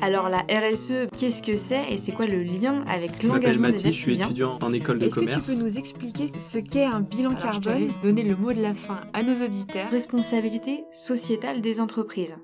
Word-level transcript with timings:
Alors 0.00 0.28
la 0.28 0.42
RSE, 0.42 1.08
qu'est-ce 1.18 1.42
que 1.42 1.56
c'est 1.56 1.90
et 1.90 1.96
c'est 1.96 2.12
quoi 2.12 2.26
le 2.26 2.42
lien 2.42 2.84
avec 2.86 3.20
Je 3.20 3.26
m'appelle 3.26 3.58
l'engagement 3.58 3.66
des 3.66 3.72
Mathis, 3.72 3.94
je 3.94 4.00
suis 4.00 4.22
étudiant 4.22 4.56
en 4.62 4.72
école 4.72 5.00
de 5.00 5.06
Est-ce 5.06 5.16
que 5.16 5.20
tu 5.20 5.26
commerce. 5.26 5.56
peux 5.56 5.64
nous 5.64 5.76
expliquer 5.76 6.26
ce 6.38 6.58
qu'est 6.58 6.84
un 6.84 7.00
bilan 7.00 7.30
Alors, 7.30 7.60
carbone 7.60 7.88
Donner 8.02 8.22
le 8.22 8.36
mot 8.36 8.52
de 8.52 8.62
la 8.62 8.74
fin 8.74 9.00
à 9.12 9.24
nos 9.24 9.44
auditeurs. 9.44 9.90
Responsabilité 9.90 10.84
sociétale 10.92 11.60
des 11.60 11.80
entreprises. 11.80 12.36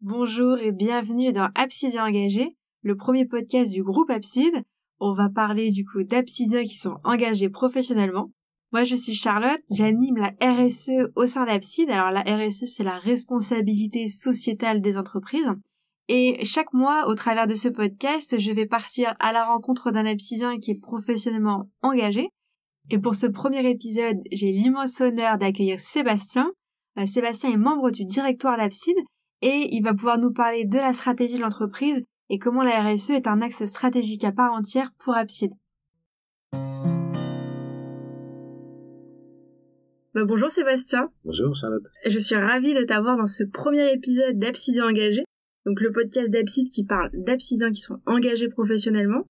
Bonjour 0.00 0.58
et 0.58 0.70
bienvenue 0.70 1.32
dans 1.32 1.48
Absidiens 1.56 2.06
engagés, 2.06 2.56
le 2.82 2.96
premier 2.96 3.26
podcast 3.26 3.72
du 3.72 3.82
groupe 3.82 4.10
Abside. 4.10 4.62
On 5.00 5.12
va 5.12 5.28
parler 5.28 5.70
du 5.70 5.84
coup 5.84 6.04
d'Absidiens 6.04 6.62
qui 6.62 6.76
sont 6.76 6.98
engagés 7.02 7.50
professionnellement. 7.50 8.30
Moi, 8.72 8.84
je 8.84 8.94
suis 8.94 9.14
Charlotte, 9.14 9.62
j'anime 9.68 10.16
la 10.16 10.32
RSE 10.40 11.10
au 11.16 11.26
sein 11.26 11.44
d'Abside. 11.44 11.90
Alors, 11.90 12.12
la 12.12 12.22
RSE, 12.22 12.66
c'est 12.66 12.84
la 12.84 12.98
responsabilité 12.98 14.06
sociétale 14.06 14.80
des 14.80 14.96
entreprises. 14.96 15.50
Et 16.06 16.44
chaque 16.44 16.72
mois, 16.72 17.08
au 17.08 17.14
travers 17.16 17.48
de 17.48 17.54
ce 17.54 17.68
podcast, 17.68 18.38
je 18.38 18.52
vais 18.52 18.66
partir 18.66 19.12
à 19.18 19.32
la 19.32 19.44
rencontre 19.44 19.90
d'un 19.90 20.06
Absidien 20.06 20.58
qui 20.58 20.70
est 20.70 20.80
professionnellement 20.80 21.68
engagé. 21.82 22.30
Et 22.90 22.98
pour 22.98 23.16
ce 23.16 23.26
premier 23.26 23.68
épisode, 23.68 24.18
j'ai 24.30 24.52
l'immense 24.52 25.00
honneur 25.00 25.38
d'accueillir 25.38 25.80
Sébastien. 25.80 26.52
Euh, 26.98 27.06
Sébastien 27.06 27.50
est 27.50 27.56
membre 27.56 27.90
du 27.90 28.04
directoire 28.04 28.56
d'Abside 28.56 28.98
et 29.42 29.68
il 29.72 29.82
va 29.82 29.94
pouvoir 29.94 30.18
nous 30.18 30.32
parler 30.32 30.64
de 30.64 30.78
la 30.78 30.92
stratégie 30.92 31.36
de 31.36 31.42
l'entreprise 31.42 32.02
et 32.28 32.38
comment 32.38 32.62
la 32.62 32.82
RSE 32.82 33.10
est 33.10 33.26
un 33.26 33.40
axe 33.42 33.64
stratégique 33.64 34.24
à 34.24 34.32
part 34.32 34.52
entière 34.52 34.90
pour 34.98 35.14
Abside. 35.14 35.52
Bah, 40.14 40.24
bonjour 40.24 40.50
Sébastien, 40.50 41.10
Bonjour 41.24 41.54
Charlotte. 41.54 41.84
je 42.04 42.18
suis 42.18 42.34
ravie 42.34 42.74
de 42.74 42.82
t'avoir 42.82 43.16
dans 43.16 43.26
ce 43.26 43.44
premier 43.44 43.92
épisode 43.92 44.38
d'Absidien 44.38 44.88
engagé, 44.88 45.22
donc 45.66 45.80
le 45.80 45.92
podcast 45.92 46.28
d'Abside 46.30 46.68
qui 46.68 46.84
parle 46.84 47.10
d'Absidiens 47.12 47.70
qui 47.70 47.80
sont 47.80 48.00
engagés 48.06 48.48
professionnellement. 48.48 49.24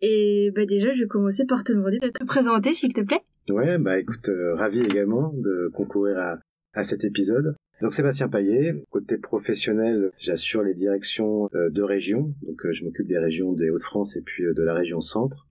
Et 0.00 0.50
bah 0.54 0.66
déjà, 0.66 0.92
je 0.94 1.02
vais 1.02 1.06
commencer 1.06 1.46
par 1.46 1.62
te 1.64 1.72
demander 1.72 1.98
de 2.00 2.08
te 2.08 2.24
présenter 2.24 2.72
s'il 2.72 2.92
te 2.92 3.00
plaît. 3.02 3.20
Ouais, 3.48 3.78
bah 3.78 3.98
écoute, 3.98 4.28
euh, 4.28 4.52
ravi 4.54 4.80
également 4.80 5.32
de 5.32 5.70
concourir 5.72 6.18
à, 6.18 6.38
à 6.74 6.82
cet 6.82 7.04
épisode. 7.04 7.54
Donc 7.80 7.94
Sébastien 7.94 8.28
Paillet, 8.28 8.74
côté 8.90 9.18
professionnel, 9.18 10.10
j'assure 10.18 10.62
les 10.62 10.74
directions 10.74 11.48
euh, 11.54 11.70
de 11.70 11.82
régions. 11.82 12.34
Donc 12.42 12.66
euh, 12.66 12.72
je 12.72 12.84
m'occupe 12.84 13.06
des 13.06 13.18
régions 13.18 13.52
des 13.52 13.70
Hauts-de-France 13.70 14.16
et 14.16 14.22
puis 14.22 14.44
euh, 14.44 14.54
de 14.54 14.62
la 14.62 14.74
région 14.74 15.00
Centre. 15.00 15.46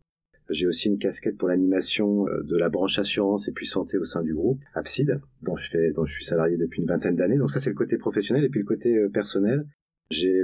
J'ai 0.50 0.68
aussi 0.68 0.90
une 0.90 1.00
casquette 1.00 1.38
pour 1.38 1.48
l'animation 1.48 2.28
euh, 2.28 2.44
de 2.44 2.56
la 2.56 2.70
branche 2.70 3.00
assurance 3.00 3.48
et 3.48 3.52
puis 3.52 3.66
santé 3.66 3.98
au 3.98 4.04
sein 4.04 4.22
du 4.22 4.34
groupe 4.34 4.60
Abside, 4.74 5.20
dont 5.42 5.56
je 5.58 5.70
fais, 5.70 5.92
dont 5.92 6.06
je 6.06 6.14
suis 6.14 6.26
salarié 6.26 6.56
depuis 6.58 6.82
une 6.82 6.88
vingtaine 6.88 7.16
d'années. 7.16 7.38
Donc 7.38 7.52
ça 7.52 7.60
c'est 7.60 7.72
le 7.72 7.76
côté 7.76 7.98
professionnel 7.98 8.44
et 8.44 8.50
puis 8.50 8.60
le 8.60 8.66
côté 8.66 8.96
euh, 8.96 9.10
personnel. 9.10 9.66
J'ai 10.12 10.44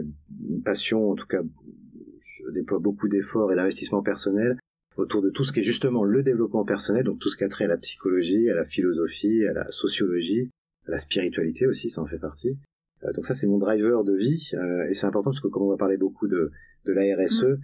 une 0.49 0.63
passion, 0.63 1.11
en 1.11 1.16
tout 1.16 1.27
cas, 1.27 1.41
je 2.23 2.52
déploie 2.52 2.79
beaucoup 2.79 3.07
d'efforts 3.07 3.52
et 3.52 3.55
d'investissements 3.55 4.02
personnels 4.02 4.57
autour 4.97 5.22
de 5.22 5.29
tout 5.29 5.44
ce 5.44 5.52
qui 5.52 5.59
est 5.59 5.63
justement 5.63 6.03
le 6.03 6.23
développement 6.23 6.66
personnel, 6.66 7.03
donc 7.03 7.19
tout 7.19 7.29
ce 7.29 7.38
qui 7.38 7.44
a 7.44 7.47
trait 7.47 7.66
à 7.66 7.67
la 7.67 7.77
psychologie, 7.77 8.49
à 8.49 8.55
la 8.55 8.66
philosophie, 8.66 9.45
à 9.45 9.53
la 9.53 9.67
sociologie, 9.69 10.49
à 10.88 10.91
la 10.91 10.97
spiritualité 10.97 11.67
aussi, 11.67 11.91
ça 11.91 12.02
en 12.02 12.07
fait 12.07 12.17
partie. 12.17 12.57
Euh, 13.03 13.13
donc 13.13 13.27
ça 13.27 13.35
c'est 13.35 13.45
mon 13.45 13.59
driver 13.59 14.03
de 14.03 14.16
vie 14.16 14.52
et 14.89 14.94
c'est 14.95 15.05
important 15.05 15.29
parce 15.29 15.41
que 15.41 15.47
comme 15.47 15.63
on 15.63 15.69
va 15.69 15.77
parler 15.77 15.97
beaucoup 15.97 16.27
de, 16.27 16.52
de 16.85 16.94
la 16.94 17.16
RSE, 17.16 17.44
euh, 17.44 17.57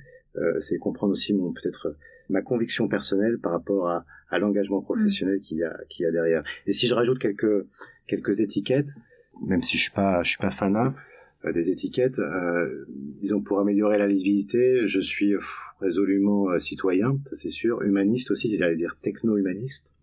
c'est 0.60 0.78
comprendre 0.78 1.14
aussi 1.14 1.34
mon 1.34 1.52
peut-être 1.52 1.92
ma 2.30 2.42
conviction 2.42 2.88
personnelle 2.88 3.38
par 3.40 3.52
rapport 3.54 3.90
à, 3.90 4.06
à 4.30 4.40
l'engagement 4.40 4.82
professionnel 4.82 5.40
qu'il 5.40 5.58
y 5.58 5.64
a 5.64 5.78
qu'il 5.90 6.04
y 6.04 6.08
a 6.08 6.12
derrière. 6.12 6.42
Et 6.66 6.74
si 6.74 6.88
je 6.88 6.94
rajoute 6.94 7.20
quelques 7.20 7.66
quelques 8.08 8.40
étiquettes, 8.40 8.90
même 9.46 9.62
si 9.62 9.78
je 9.78 9.84
suis 9.84 9.92
pas 9.92 10.24
je 10.24 10.30
suis 10.30 10.38
pas 10.40 10.52
fanat 10.52 10.94
euh, 11.46 11.54
des 11.54 11.70
étiquettes, 11.70 12.20
euh, 12.20 12.86
disons 13.22 13.42
pour 13.42 13.60
améliorer 13.60 13.98
la 13.98 14.08
lisibilité, 14.08 14.88
je 14.88 15.00
suis 15.00 15.34
pff, 15.34 15.56
résolument 15.80 16.50
euh, 16.50 16.60
citoyen, 16.60 17.20
ça 17.26 17.36
c'est 17.36 17.50
sûr, 17.52 17.82
humaniste 17.84 18.32
aussi, 18.32 18.56
j'allais 18.58 18.76
dire 18.76 18.98
techno-humaniste. 19.02 19.94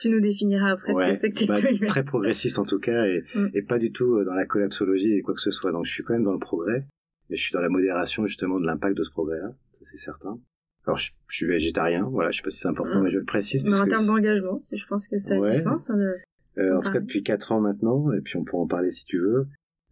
Tu 0.00 0.10
nous 0.10 0.20
définiras 0.20 0.72
après 0.72 0.92
ce 0.92 1.04
que 1.08 1.12
c'est 1.14 1.30
que 1.30 1.46
bah, 1.46 1.60
techno 1.60 1.86
très 1.86 2.04
progressiste 2.04 2.58
en 2.58 2.64
tout 2.64 2.78
cas 2.80 3.06
et, 3.06 3.24
Mm. 3.34 3.46
et 3.54 3.62
pas 3.62 3.78
du 3.78 3.90
tout 3.92 4.16
euh, 4.16 4.24
dans 4.24 4.34
la 4.34 4.44
collapsologie 4.44 5.14
et 5.14 5.22
quoi 5.22 5.34
que 5.34 5.40
ce 5.40 5.50
soit. 5.50 5.72
Donc 5.72 5.86
je 5.86 5.92
suis 5.92 6.02
quand 6.02 6.12
même 6.14 6.24
dans 6.24 6.32
le 6.32 6.38
progrès, 6.38 6.84
mais 7.30 7.36
je 7.36 7.42
suis 7.42 7.52
dans 7.52 7.60
la 7.60 7.68
modération 7.68 8.26
justement 8.26 8.58
de 8.60 8.66
l'impact 8.66 8.96
de 8.96 9.02
ce 9.02 9.10
progrès-là, 9.10 9.52
ça 9.72 9.80
c'est 9.84 9.96
certain. 9.96 10.38
Alors 10.86 10.98
je, 10.98 11.12
je 11.28 11.36
suis 11.36 11.46
végétarien, 11.46 12.04
voilà, 12.04 12.30
je 12.30 12.36
sais 12.38 12.42
pas 12.42 12.50
si 12.50 12.58
c'est 12.60 12.68
important, 12.68 13.00
Mm. 13.00 13.04
mais 13.04 13.10
je 13.10 13.18
le 13.18 13.24
précise 13.24 13.64
Mais 13.64 13.74
en 13.80 13.86
termes 13.86 14.06
d'engagement, 14.06 14.60
je 14.72 14.86
pense 14.86 15.08
que 15.08 15.18
ça 15.18 15.34
a 15.34 15.38
Ouais. 15.38 15.56
du 15.56 15.62
sens. 15.62 15.88
hein, 15.90 15.96
de- 15.96 16.16
euh, 16.58 16.76
en 16.76 16.80
tout 16.80 16.92
cas 16.92 17.00
depuis 17.00 17.22
quatre 17.22 17.50
ans 17.52 17.60
maintenant, 17.60 18.12
et 18.12 18.20
puis 18.20 18.36
on 18.36 18.44
pourra 18.44 18.62
en 18.62 18.66
parler 18.66 18.90
si 18.90 19.04
tu 19.04 19.18
veux. 19.18 19.46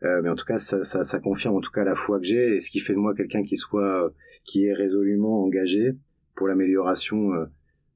Euh, 0.05 0.21
mais 0.23 0.29
en 0.29 0.35
tout 0.35 0.45
cas, 0.45 0.59
ça, 0.59 0.83
ça, 0.85 1.05
ça 1.05 1.21
confirme 1.21 1.55
en 1.57 1.61
tout 1.61 1.71
cas 1.71 1.85
la 1.85 1.95
foi 1.95 2.19
que 2.19 2.25
j'ai 2.27 2.57
et 2.57 2.61
ce 2.61 2.71
qui 2.71 2.81
fait 2.81 2.93
de 2.93 2.99
moi 2.99 3.15
quelqu'un 3.15 3.43
qui 3.45 3.57
soit, 3.57 4.07
euh, 4.07 4.11
qui 4.45 4.67
est 4.67 4.73
résolument 4.75 5.45
engagé 5.45 5.97
pour 6.35 6.49
l'amélioration 6.49 7.33
euh, 7.35 7.47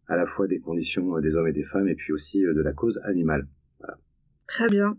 à 0.07 0.17
la 0.17 0.25
fois 0.25 0.47
des 0.47 0.61
conditions 0.61 1.17
euh, 1.17 1.21
des 1.21 1.35
hommes 1.35 1.49
et 1.49 1.53
des 1.53 1.65
femmes 1.65 1.89
et 1.89 1.97
puis 1.97 2.13
aussi 2.13 2.45
euh, 2.47 2.55
de 2.55 2.61
la 2.63 2.73
cause 2.73 3.01
animale. 3.05 3.47
Très 4.47 4.67
bien. 4.69 4.97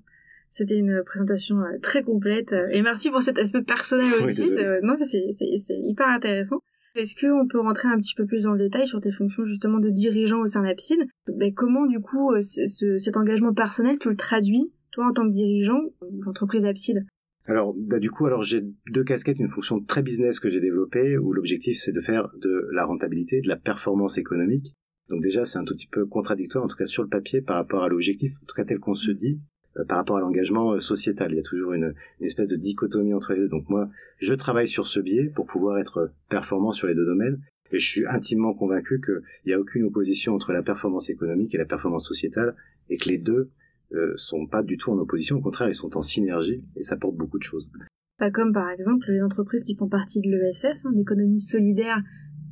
C'était 0.50 0.78
une 0.78 1.04
présentation 1.06 1.60
euh, 1.62 1.78
très 1.82 2.04
complète 2.04 2.54
euh, 2.54 2.58
Merci. 2.58 2.76
et 2.78 2.82
merci 2.82 3.10
pour 3.12 3.22
cet 3.22 3.38
aspect 3.38 3.62
personnel 3.62 4.06
Oui, 4.20 4.24
aussi. 4.26 4.44
c'est- 4.44 4.82
non, 4.82 4.96
c'est 5.02 5.26
c'est- 5.32 5.58
c'est 5.58 5.78
hyper 5.82 6.08
intéressant. 6.08 6.60
Est-ce 6.96 7.16
qu'on 7.16 7.48
peut 7.48 7.60
rentrer 7.60 7.88
un 7.90 7.98
petit 7.98 8.16
peu 8.16 8.26
plus 8.26 8.44
dans 8.44 8.54
le 8.54 8.60
détail 8.64 8.88
sur 8.88 9.00
tes 9.00 9.12
fonctions 9.12 9.46
justement 9.46 9.80
de 9.80 9.90
dirigeant 9.92 10.40
au 10.40 10.48
sein 10.48 10.64
d'Abside 10.64 11.06
Ben, 11.28 11.54
Comment 11.54 11.86
du 11.86 12.00
coup 12.00 12.32
euh, 12.32 12.40
ce- 12.42 12.98
cet 12.98 13.18
engagement 13.18 13.54
personnel 13.54 13.98
tu 14.00 14.10
le 14.10 14.16
traduis 14.16 14.72
toi 14.92 15.06
en 15.08 15.14
tant 15.14 15.26
que 15.26 15.32
dirigeant 15.32 15.80
de 16.02 16.24
l'entreprise 16.26 16.66
Abside 16.66 17.06
Alors, 17.46 17.76
bah, 17.78 18.00
du 18.00 18.10
coup, 18.10 18.26
alors 18.26 18.42
j'ai 18.42 18.64
deux 18.92 19.04
casquettes, 19.04 19.38
une 19.38 19.48
fonction 19.48 19.80
très 19.80 20.02
business 20.02 20.40
que 20.40 20.50
j'ai 20.50 20.60
développée, 20.60 21.18
où 21.20 21.34
l'objectif 21.34 21.78
c'est 21.78 21.92
de 21.92 22.00
faire 22.02 22.30
de 22.42 22.68
la 22.74 22.84
rentabilité, 22.86 23.42
de 23.42 23.48
la 23.48 23.58
performance 23.58 24.18
économique. 24.18 24.74
Donc 25.10 25.22
déjà, 25.22 25.46
c'est 25.46 25.60
un 25.60 25.64
tout 25.66 25.74
petit 25.76 25.88
peu 25.88 26.06
contradictoire, 26.08 26.64
en 26.64 26.68
tout 26.68 26.76
cas 26.76 26.86
sur 26.86 27.04
le 27.04 27.10
papier, 27.10 27.42
par 27.42 27.58
rapport 27.58 27.84
à 27.84 27.90
l'objectif, 27.90 28.32
en 28.42 28.46
tout 28.48 28.56
cas 28.56 28.66
tel 28.66 28.80
qu'on 28.80 28.96
se 28.96 29.12
dit, 29.12 29.40
euh, 29.40 29.40
par 29.86 29.98
rapport 29.98 30.18
à 30.18 30.22
l'engagement 30.22 30.74
euh, 30.74 30.80
sociétal. 30.80 31.32
Il 31.32 31.38
y 31.38 31.40
a 31.40 31.44
toujours 31.44 31.74
une, 31.74 31.94
espèce 32.22 32.48
de 32.48 32.56
dichotomie 32.56 33.14
entre 33.14 33.34
les 33.34 33.42
deux. 33.42 33.48
Donc 33.50 33.70
moi, 33.70 33.90
je 34.20 34.34
travaille 34.34 34.68
sur 34.68 34.88
ce 34.88 35.00
biais 35.00 35.32
pour 35.34 35.46
pouvoir 35.46 35.78
être 35.80 36.08
performant 36.30 36.72
sur 36.72 36.88
les 36.88 36.96
deux 36.96 37.06
domaines. 37.06 37.40
Et 37.72 37.80
je 37.80 37.88
suis 37.88 38.08
intimement 38.08 38.54
convaincu 38.54 39.02
qu'il 39.02 39.22
n'y 39.46 39.54
a 39.54 39.60
aucune 39.60 39.84
opposition 39.84 40.34
entre 40.34 40.54
la 40.54 40.64
performance 40.64 41.10
économique 41.10 41.54
et 41.54 41.58
la 41.58 41.66
performance 41.66 42.08
sociétale, 42.08 42.56
et 42.90 42.98
que 42.98 43.10
les 43.10 43.18
deux 43.18 43.50
euh, 43.94 44.14
sont 44.16 44.48
pas 44.48 44.64
du 44.64 44.78
tout 44.78 44.92
en 44.92 44.98
opposition, 44.98 45.38
au 45.38 45.42
contraire, 45.42 45.68
ils 45.68 45.76
sont 45.76 45.98
en 45.98 46.02
synergie, 46.02 46.62
et 46.76 46.84
ça 46.84 46.96
porte 46.96 47.16
beaucoup 47.16 47.38
de 47.38 47.44
choses. 47.44 47.70
Pas 48.18 48.32
comme 48.32 48.52
par 48.52 48.70
exemple 48.72 49.12
les 49.12 49.22
entreprises 49.22 49.64
qui 49.64 49.76
font 49.76 49.90
partie 49.90 50.22
de 50.22 50.30
l'ESS, 50.30 50.86
hein, 50.86 50.92
l'économie 50.96 51.40
solidaire 51.40 52.02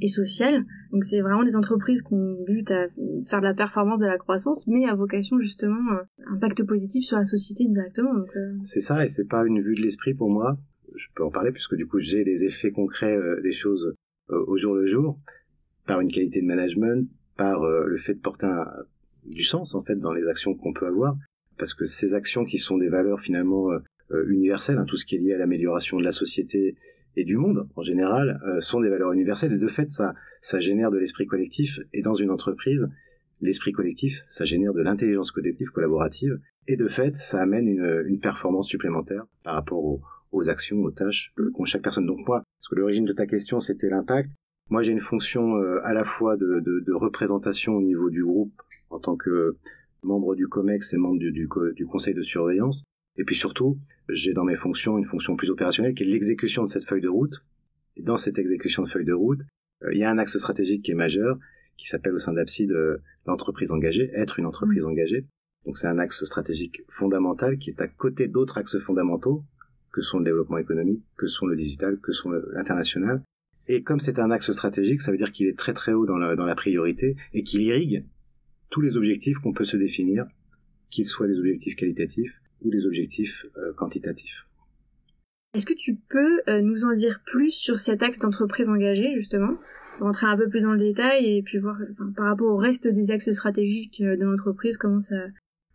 et 0.01 0.07
sociale. 0.07 0.63
Donc 0.91 1.03
c'est 1.03 1.21
vraiment 1.21 1.43
des 1.43 1.55
entreprises 1.55 2.01
qui 2.01 2.13
ont 2.13 2.37
but 2.45 2.69
à 2.71 2.87
faire 3.25 3.39
de 3.39 3.45
la 3.45 3.53
performance, 3.53 3.99
de 3.99 4.05
la 4.05 4.17
croissance, 4.17 4.67
mais 4.67 4.85
à 4.87 4.95
vocation 4.95 5.39
justement 5.39 5.93
euh, 5.93 6.03
impact 6.33 6.63
positif 6.63 7.03
sur 7.05 7.17
la 7.17 7.25
société 7.25 7.65
directement. 7.65 8.13
Euh, 8.15 8.53
C'est 8.63 8.81
ça, 8.81 9.05
et 9.05 9.09
c'est 9.09 9.27
pas 9.27 9.45
une 9.45 9.61
vue 9.61 9.75
de 9.75 9.81
l'esprit 9.81 10.13
pour 10.13 10.29
moi. 10.29 10.57
Je 10.95 11.07
peux 11.15 11.23
en 11.23 11.31
parler 11.31 11.51
puisque 11.51 11.75
du 11.75 11.87
coup 11.87 11.99
j'ai 11.99 12.23
les 12.23 12.43
effets 12.45 12.71
concrets 12.71 13.15
euh, 13.15 13.41
des 13.41 13.51
choses 13.51 13.93
au 14.29 14.57
jour 14.57 14.73
le 14.73 14.87
jour, 14.87 15.19
par 15.85 15.99
une 16.01 16.09
qualité 16.11 16.41
de 16.41 16.47
management, 16.47 17.07
par 17.37 17.59
le 17.63 17.95
fait 17.97 18.15
de 18.15 18.19
porter 18.19 18.47
un- 18.47 18.65
du 19.25 19.43
sens 19.43 19.75
en 19.75 19.81
fait 19.81 19.95
dans 19.97 20.13
les 20.13 20.25
actions 20.27 20.55
qu'on 20.55 20.73
peut 20.73 20.87
avoir, 20.87 21.15
parce 21.59 21.75
que 21.75 21.85
ces 21.85 22.15
actions 22.15 22.43
qui 22.43 22.57
sont 22.57 22.77
des 22.77 22.89
valeurs 22.89 23.19
finalement 23.19 23.69
universelles, 24.27 24.77
hein, 24.77 24.85
tout 24.85 24.97
ce 24.97 25.05
qui 25.05 25.15
est 25.15 25.19
lié 25.19 25.33
à 25.33 25.37
l'amélioration 25.37 25.97
de 25.97 26.03
la 26.03 26.11
société 26.11 26.75
et 27.15 27.23
du 27.23 27.37
monde 27.37 27.67
en 27.75 27.81
général, 27.81 28.41
euh, 28.45 28.59
sont 28.59 28.81
des 28.81 28.89
valeurs 28.89 29.13
universelles 29.13 29.53
et 29.53 29.57
de 29.57 29.67
fait 29.67 29.89
ça 29.89 30.13
ça 30.41 30.59
génère 30.59 30.91
de 30.91 30.97
l'esprit 30.97 31.25
collectif 31.25 31.79
et 31.93 32.01
dans 32.01 32.13
une 32.13 32.29
entreprise 32.29 32.89
l'esprit 33.41 33.71
collectif 33.71 34.23
ça 34.27 34.45
génère 34.45 34.73
de 34.73 34.81
l'intelligence 34.81 35.31
collective 35.31 35.69
collaborative 35.69 36.39
et 36.67 36.77
de 36.77 36.87
fait, 36.87 37.15
ça 37.15 37.41
amène 37.41 37.67
une, 37.67 38.03
une 38.07 38.19
performance 38.19 38.67
supplémentaire 38.67 39.25
par 39.43 39.53
rapport 39.53 39.83
aux, 39.83 40.01
aux 40.31 40.49
actions, 40.49 40.81
aux 40.83 40.91
tâches 40.91 41.31
euh, 41.39 41.51
qu'ont 41.51 41.65
chaque 41.65 41.83
personne. 41.83 42.07
Donc 42.07 42.19
moi, 42.27 42.43
parce 42.59 42.69
que 42.69 42.75
l'origine 42.75 43.05
de 43.05 43.13
ta 43.13 43.27
question, 43.27 43.59
c'était 43.59 43.89
l'impact. 43.89 44.31
Moi, 44.69 44.81
j'ai 44.81 44.91
une 44.91 44.99
fonction 44.99 45.57
euh, 45.57 45.79
à 45.83 45.93
la 45.93 46.03
fois 46.03 46.37
de, 46.37 46.59
de, 46.59 46.79
de 46.79 46.93
représentation 46.93 47.73
au 47.75 47.81
niveau 47.81 48.09
du 48.09 48.23
groupe 48.23 48.53
en 48.89 48.99
tant 48.99 49.15
que 49.15 49.57
membre 50.01 50.35
du 50.35 50.47
COMEX 50.47 50.93
et 50.93 50.97
membre 50.97 51.19
du, 51.19 51.31
du, 51.31 51.47
du 51.75 51.85
conseil 51.85 52.15
de 52.15 52.21
surveillance. 52.21 52.83
Et 53.17 53.23
puis 53.23 53.35
surtout, 53.35 53.77
j'ai 54.09 54.33
dans 54.33 54.43
mes 54.43 54.55
fonctions 54.55 54.97
une 54.97 55.05
fonction 55.05 55.35
plus 55.35 55.49
opérationnelle 55.49 55.93
qui 55.93 56.03
est 56.03 56.07
l'exécution 56.07 56.63
de 56.63 56.67
cette 56.67 56.85
feuille 56.85 57.01
de 57.01 57.09
route. 57.09 57.43
Et 57.95 58.03
dans 58.03 58.17
cette 58.17 58.37
exécution 58.37 58.83
de 58.83 58.89
feuille 58.89 59.05
de 59.05 59.13
route, 59.13 59.41
euh, 59.83 59.93
il 59.93 59.99
y 59.99 60.03
a 60.03 60.11
un 60.11 60.17
axe 60.17 60.37
stratégique 60.37 60.83
qui 60.83 60.91
est 60.91 60.95
majeur, 60.95 61.37
qui 61.77 61.87
s'appelle 61.87 62.13
au 62.13 62.19
sein 62.19 62.33
d'Abside 62.33 62.71
euh, 62.71 62.97
l'entreprise 63.25 63.71
engagée, 63.71 64.11
être 64.13 64.39
une 64.39 64.45
entreprise 64.45 64.85
engagée. 64.85 65.25
Donc 65.65 65.77
c'est 65.77 65.87
un 65.87 65.97
axe 65.97 66.23
stratégique 66.23 66.83
fondamental 66.89 67.57
qui 67.57 67.69
est 67.69 67.81
à 67.81 67.87
côté 67.87 68.27
d'autres 68.27 68.57
axes 68.57 68.77
fondamentaux 68.77 69.43
que 69.91 70.01
sont 70.01 70.19
le 70.19 70.25
développement 70.25 70.57
économique, 70.57 71.01
que 71.17 71.27
sont 71.27 71.45
le 71.45 71.55
digital, 71.55 71.97
que 71.99 72.11
sont 72.11 72.29
l'international. 72.29 73.23
Et 73.67 73.81
comme 73.81 73.99
c'est 73.99 74.19
un 74.19 74.29
axe 74.29 74.51
stratégique, 74.51 75.01
ça 75.01 75.11
veut 75.11 75.17
dire 75.17 75.31
qu'il 75.31 75.47
est 75.47 75.57
très 75.57 75.73
très 75.73 75.93
haut 75.93 76.05
dans 76.05 76.17
la, 76.17 76.35
dans 76.35 76.45
la 76.45 76.53
priorité 76.53 77.15
et 77.33 77.43
qu'il 77.43 77.61
irrigue 77.61 78.05
tous 78.69 78.81
les 78.81 78.97
objectifs 78.97 79.37
qu'on 79.37 79.53
peut 79.53 79.63
se 79.63 79.77
définir, 79.77 80.27
qu'ils 80.91 81.05
soient 81.05 81.27
des 81.27 81.39
objectifs 81.39 81.75
qualitatifs 81.75 82.41
ou 82.61 82.69
des 82.69 82.85
objectifs 82.85 83.45
euh, 83.57 83.73
quantitatifs. 83.73 84.45
Est-ce 85.53 85.65
que 85.65 85.73
tu 85.73 85.95
peux 86.09 86.41
euh, 86.49 86.61
nous 86.61 86.83
en 86.83 86.93
dire 86.93 87.21
plus 87.25 87.51
sur 87.51 87.77
cet 87.77 88.03
axe 88.03 88.19
d'entreprise 88.19 88.69
engagée, 88.69 89.13
justement 89.15 89.53
Rentrer 89.99 90.27
un 90.27 90.35
peu 90.35 90.49
plus 90.49 90.61
dans 90.61 90.73
le 90.73 90.79
détail 90.79 91.37
et 91.37 91.41
puis 91.41 91.57
voir 91.57 91.77
par 92.15 92.25
rapport 92.25 92.53
au 92.53 92.57
reste 92.57 92.87
des 92.87 93.11
axes 93.11 93.31
stratégiques 93.31 94.01
euh, 94.01 94.17
de 94.17 94.23
l'entreprise, 94.23 94.77
comment 94.77 94.99
ça, 94.99 95.15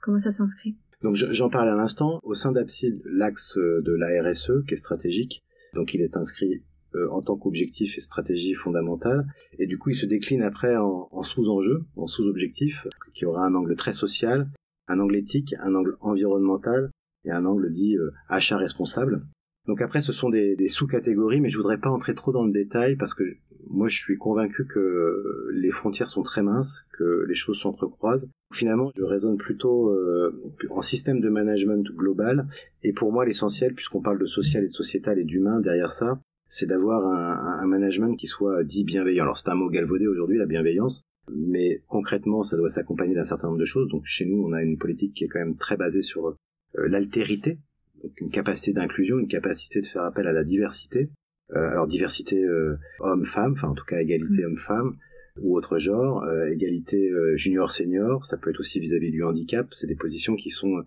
comment 0.00 0.18
ça 0.18 0.30
s'inscrit? 0.30 0.76
Donc 1.02 1.14
j'en 1.14 1.48
parle 1.48 1.70
à 1.70 1.74
l'instant. 1.74 2.20
Au 2.22 2.34
sein 2.34 2.52
d'Abside, 2.52 3.00
l'axe 3.06 3.56
de 3.56 3.92
la 3.94 4.22
RSE, 4.22 4.66
qui 4.68 4.74
est 4.74 4.76
stratégique, 4.76 5.40
donc 5.72 5.94
il 5.94 6.02
est 6.02 6.16
inscrit 6.18 6.62
en 7.10 7.22
tant 7.22 7.36
qu'objectif 7.36 7.96
et 7.96 8.00
stratégie 8.02 8.52
fondamentale. 8.52 9.24
Et 9.58 9.66
du 9.66 9.78
coup, 9.78 9.90
il 9.90 9.96
se 9.96 10.04
décline 10.04 10.42
après 10.42 10.76
en, 10.76 11.08
en 11.10 11.22
sous-enjeux, 11.22 11.84
en 11.96 12.06
sous-objectifs, 12.06 12.86
qui 13.14 13.24
aura 13.24 13.46
un 13.46 13.54
angle 13.54 13.76
très 13.76 13.94
social, 13.94 14.50
un 14.90 15.00
angle 15.00 15.16
éthique, 15.16 15.54
un 15.60 15.74
angle 15.74 15.96
environnemental 16.00 16.90
et 17.24 17.30
un 17.30 17.44
angle 17.44 17.70
dit 17.70 17.96
achat 18.28 18.56
responsable. 18.56 19.22
Donc 19.66 19.82
après, 19.82 20.00
ce 20.00 20.12
sont 20.12 20.30
des, 20.30 20.56
sous-catégories, 20.68 21.40
mais 21.40 21.50
je 21.50 21.56
voudrais 21.56 21.78
pas 21.78 21.90
entrer 21.90 22.14
trop 22.14 22.32
dans 22.32 22.44
le 22.44 22.52
détail 22.52 22.96
parce 22.96 23.14
que 23.14 23.24
moi, 23.68 23.88
je 23.88 23.98
suis 23.98 24.16
convaincu 24.16 24.66
que 24.66 25.48
les 25.52 25.70
frontières 25.70 26.08
sont 26.08 26.22
très 26.22 26.42
minces, 26.42 26.84
que 26.98 27.24
les 27.28 27.34
choses 27.34 27.60
s'entrecroisent. 27.60 28.28
Finalement, 28.52 28.90
je 28.96 29.04
raisonne 29.04 29.36
plutôt 29.36 29.90
euh, 29.90 30.42
en 30.70 30.80
système 30.80 31.20
de 31.20 31.28
management 31.28 31.86
global. 31.94 32.48
Et 32.82 32.92
pour 32.92 33.12
moi, 33.12 33.24
l'essentiel, 33.24 33.74
puisqu'on 33.74 34.00
parle 34.00 34.18
de 34.18 34.26
social 34.26 34.64
et 34.64 34.68
de 34.68 34.72
sociétal 34.72 35.18
et 35.18 35.24
d'humain 35.24 35.60
derrière 35.60 35.92
ça, 35.92 36.18
c'est 36.50 36.66
d'avoir 36.66 37.06
un, 37.06 37.62
un, 37.62 37.66
management 37.66 38.14
qui 38.16 38.26
soit 38.26 38.62
dit 38.64 38.84
bienveillant. 38.84 39.22
Alors 39.22 39.38
c'est 39.38 39.48
un 39.48 39.54
mot 39.54 39.70
galvaudé 39.70 40.06
aujourd'hui, 40.06 40.36
la 40.36 40.44
bienveillance, 40.44 41.04
mais 41.34 41.82
concrètement, 41.88 42.42
ça 42.42 42.58
doit 42.58 42.68
s'accompagner 42.68 43.14
d'un 43.14 43.24
certain 43.24 43.46
nombre 43.46 43.60
de 43.60 43.64
choses. 43.64 43.88
Donc 43.88 44.02
chez 44.04 44.26
nous, 44.26 44.44
on 44.46 44.52
a 44.52 44.62
une 44.62 44.76
politique 44.76 45.14
qui 45.14 45.24
est 45.24 45.28
quand 45.28 45.38
même 45.38 45.56
très 45.56 45.78
basée 45.78 46.02
sur 46.02 46.26
euh, 46.26 46.34
l'altérité, 46.74 47.58
donc 48.02 48.20
une 48.20 48.30
capacité 48.30 48.74
d'inclusion, 48.74 49.18
une 49.18 49.28
capacité 49.28 49.80
de 49.80 49.86
faire 49.86 50.02
appel 50.02 50.26
à 50.26 50.32
la 50.32 50.44
diversité. 50.44 51.08
Euh, 51.56 51.70
alors 51.70 51.86
diversité 51.86 52.42
euh, 52.42 52.76
homme-femme, 53.00 53.54
enfin 53.56 53.68
en 53.68 53.74
tout 53.74 53.84
cas 53.84 53.98
égalité 53.98 54.42
mm. 54.42 54.46
homme-femme 54.46 54.96
ou 55.40 55.56
autre 55.56 55.78
genre, 55.78 56.22
euh, 56.24 56.48
égalité 56.50 57.10
junior-senior, 57.34 58.24
ça 58.24 58.36
peut 58.36 58.50
être 58.50 58.60
aussi 58.60 58.78
vis-à-vis 58.78 59.10
du 59.10 59.24
handicap, 59.24 59.66
c'est 59.72 59.86
des 59.86 59.96
positions 59.96 60.36
qui 60.36 60.50
sont 60.50 60.82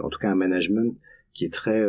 en 0.00 0.08
tout 0.08 0.18
cas 0.18 0.30
un 0.30 0.36
management 0.36 0.96
qui 1.34 1.44
est 1.44 1.52
très 1.52 1.84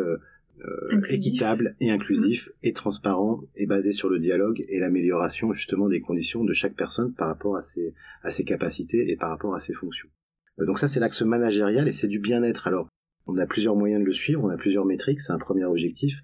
équitable 1.10 1.76
et 1.80 1.92
inclusif 1.92 2.48
mm. 2.48 2.52
et 2.64 2.74
transparent 2.74 3.42
et 3.56 3.66
basé 3.66 3.92
sur 3.92 4.10
le 4.10 4.20
dialogue 4.20 4.64
et 4.68 4.80
l'amélioration 4.80 5.54
justement 5.54 5.88
des 5.88 6.02
conditions 6.02 6.44
de 6.44 6.54
chaque 6.54 6.76
personne 6.76 7.14
par 7.14 7.28
rapport 7.28 7.56
à 7.58 7.62
ses, 7.62 7.94
à 8.24 8.32
ses 8.32 8.44
capacités 8.44 9.12
et 9.12 9.16
par 9.16 9.30
rapport 9.30 9.56
à 9.56 9.60
ses 9.60 9.74
fonctions. 9.74 10.10
Donc 10.58 10.80
ça 10.80 10.88
c'est 10.88 11.00
l'axe 11.00 11.22
managérial 11.22 11.88
et 11.88 11.92
c'est 11.92 12.08
du 12.08 12.20
bien-être. 12.20 12.68
Alors 12.68 12.88
on 13.28 13.38
a 13.38 13.46
plusieurs 13.46 13.76
moyens 13.76 14.02
de 14.02 14.06
le 14.06 14.14
suivre, 14.14 14.44
on 14.44 14.50
a 14.50 14.58
plusieurs 14.58 14.86
métriques, 14.86 15.22
c'est 15.22 15.34
un 15.34 15.38
premier 15.38 15.66
objectif 15.66 16.22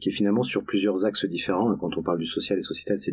qui 0.00 0.08
est 0.08 0.12
finalement 0.12 0.42
sur 0.42 0.64
plusieurs 0.64 1.04
axes 1.04 1.26
différents. 1.26 1.76
Quand 1.76 1.96
on 1.96 2.02
parle 2.02 2.18
du 2.18 2.26
social 2.26 2.58
et 2.58 2.62
sociétal, 2.62 2.98
c'est 2.98 3.12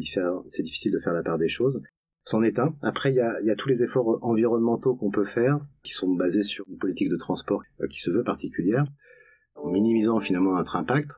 difficile 0.64 0.92
de 0.92 1.00
faire 1.00 1.14
la 1.14 1.24
part 1.24 1.38
des 1.38 1.48
choses. 1.48 1.82
C'en 2.24 2.44
est 2.44 2.60
un. 2.60 2.76
Après, 2.82 3.12
il 3.12 3.16
y 3.16 3.22
a, 3.22 3.56
tous 3.56 3.70
les 3.70 3.84
efforts 3.84 4.20
environnementaux 4.22 4.96
qu'on 4.96 5.10
peut 5.10 5.26
faire, 5.26 5.60
qui 5.84 5.94
sont 5.94 6.14
basés 6.14 6.44
sur 6.44 6.66
une 6.70 6.78
politique 6.78 7.10
de 7.10 7.16
transport 7.16 7.64
euh, 7.82 7.88
qui 7.88 8.00
se 8.00 8.12
veut 8.12 8.24
particulière, 8.24 8.86
en 9.64 9.70
minimisant 9.70 10.20
finalement 10.20 10.56
notre 10.56 10.76
impact. 10.76 11.12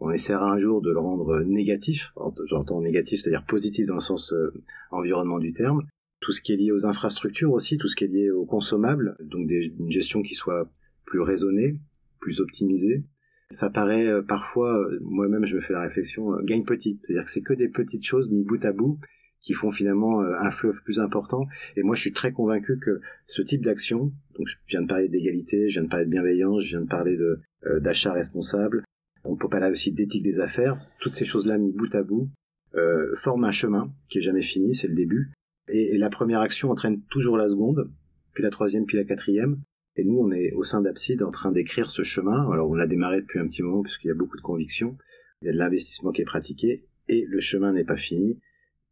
On 0.00 0.10
essaiera 0.10 0.50
un 0.50 0.58
jour 0.58 0.82
de 0.82 0.90
le 0.90 0.98
rendre 0.98 1.40
négatif, 1.40 2.12
j'entends 2.46 2.80
négatif, 2.80 3.20
c'est-à-dire 3.20 3.44
positif 3.44 3.86
dans 3.86 3.94
le 3.94 4.00
sens 4.00 4.32
euh, 4.32 4.48
environnement 4.90 5.38
du 5.38 5.52
terme. 5.52 5.86
Tout 6.20 6.32
ce 6.32 6.40
qui 6.40 6.52
est 6.52 6.56
lié 6.56 6.72
aux 6.72 6.86
infrastructures 6.86 7.52
aussi, 7.52 7.78
tout 7.78 7.86
ce 7.88 7.94
qui 7.94 8.04
est 8.04 8.08
lié 8.08 8.30
aux 8.30 8.44
consommables, 8.44 9.16
donc 9.20 9.46
des, 9.46 9.72
une 9.78 9.90
gestion 9.90 10.22
qui 10.22 10.34
soit 10.34 10.68
plus 11.04 11.20
raisonné, 11.20 11.78
plus 12.20 12.40
optimisé. 12.40 13.04
Ça 13.50 13.68
paraît 13.68 14.06
euh, 14.06 14.22
parfois, 14.22 14.78
euh, 14.78 14.98
moi-même 15.02 15.44
je 15.44 15.56
me 15.56 15.60
fais 15.60 15.74
la 15.74 15.82
réflexion, 15.82 16.32
euh, 16.32 16.42
gagne 16.42 16.64
petite, 16.64 17.00
c'est-à-dire 17.02 17.24
que 17.24 17.30
c'est 17.30 17.42
que 17.42 17.52
des 17.52 17.68
petites 17.68 18.04
choses 18.04 18.30
mis 18.30 18.44
bout 18.44 18.64
à 18.64 18.72
bout 18.72 18.98
qui 19.42 19.52
font 19.52 19.72
finalement 19.72 20.20
un 20.20 20.50
fleuve 20.52 20.82
plus 20.84 21.00
important. 21.00 21.46
Et 21.76 21.82
moi 21.82 21.96
je 21.96 22.00
suis 22.00 22.12
très 22.12 22.30
convaincu 22.30 22.78
que 22.78 23.00
ce 23.26 23.42
type 23.42 23.62
d'action, 23.62 24.12
donc 24.38 24.46
je 24.46 24.54
viens 24.68 24.82
de 24.82 24.86
parler 24.86 25.08
d'égalité, 25.08 25.68
je 25.68 25.80
viens 25.80 25.82
de 25.82 25.88
parler 25.88 26.06
de 26.06 26.10
bienveillance, 26.10 26.62
je 26.62 26.70
viens 26.70 26.80
de 26.80 26.88
parler 26.88 27.16
de 27.16 27.40
d'achat 27.80 28.12
responsable, 28.12 28.84
on 29.24 29.36
peut 29.36 29.48
parler 29.48 29.70
aussi 29.70 29.92
d'éthique 29.92 30.22
des 30.22 30.40
affaires, 30.40 30.76
toutes 31.00 31.14
ces 31.14 31.24
choses-là 31.24 31.58
mis 31.58 31.72
bout 31.72 31.94
à 31.94 32.02
bout 32.02 32.28
euh, 32.74 33.14
forment 33.16 33.44
un 33.44 33.50
chemin 33.50 33.92
qui 34.08 34.18
est 34.18 34.22
jamais 34.22 34.42
fini, 34.42 34.74
c'est 34.74 34.88
le 34.88 34.94
début. 34.94 35.30
et, 35.68 35.98
la 35.98 36.08
première 36.08 36.40
action 36.40 36.70
entraîne 36.70 37.02
toujours 37.10 37.36
la 37.36 37.48
seconde, 37.48 37.90
puis 38.32 38.42
la 38.42 38.50
troisième, 38.50 38.86
puis 38.86 38.96
la 38.96 39.04
quatrième. 39.04 39.60
Et 39.96 40.04
nous, 40.04 40.18
on 40.18 40.32
est 40.32 40.52
au 40.52 40.62
sein 40.62 40.80
d'Abside 40.80 41.22
en 41.22 41.30
train 41.30 41.52
d'écrire 41.52 41.90
ce 41.90 42.02
chemin. 42.02 42.50
Alors, 42.50 42.70
on 42.70 42.74
l'a 42.74 42.86
démarré 42.86 43.20
depuis 43.20 43.38
un 43.38 43.46
petit 43.46 43.62
moment 43.62 43.82
puisqu'il 43.82 44.08
y 44.08 44.10
a 44.10 44.14
beaucoup 44.14 44.38
de 44.38 44.42
convictions. 44.42 44.96
Il 45.42 45.46
y 45.46 45.48
a 45.50 45.52
de 45.52 45.58
l'investissement 45.58 46.12
qui 46.12 46.22
est 46.22 46.26
pratiqué 46.26 46.86
et 47.08 47.26
le 47.28 47.40
chemin 47.40 47.72
n'est 47.72 47.84
pas 47.84 47.98
fini. 47.98 48.40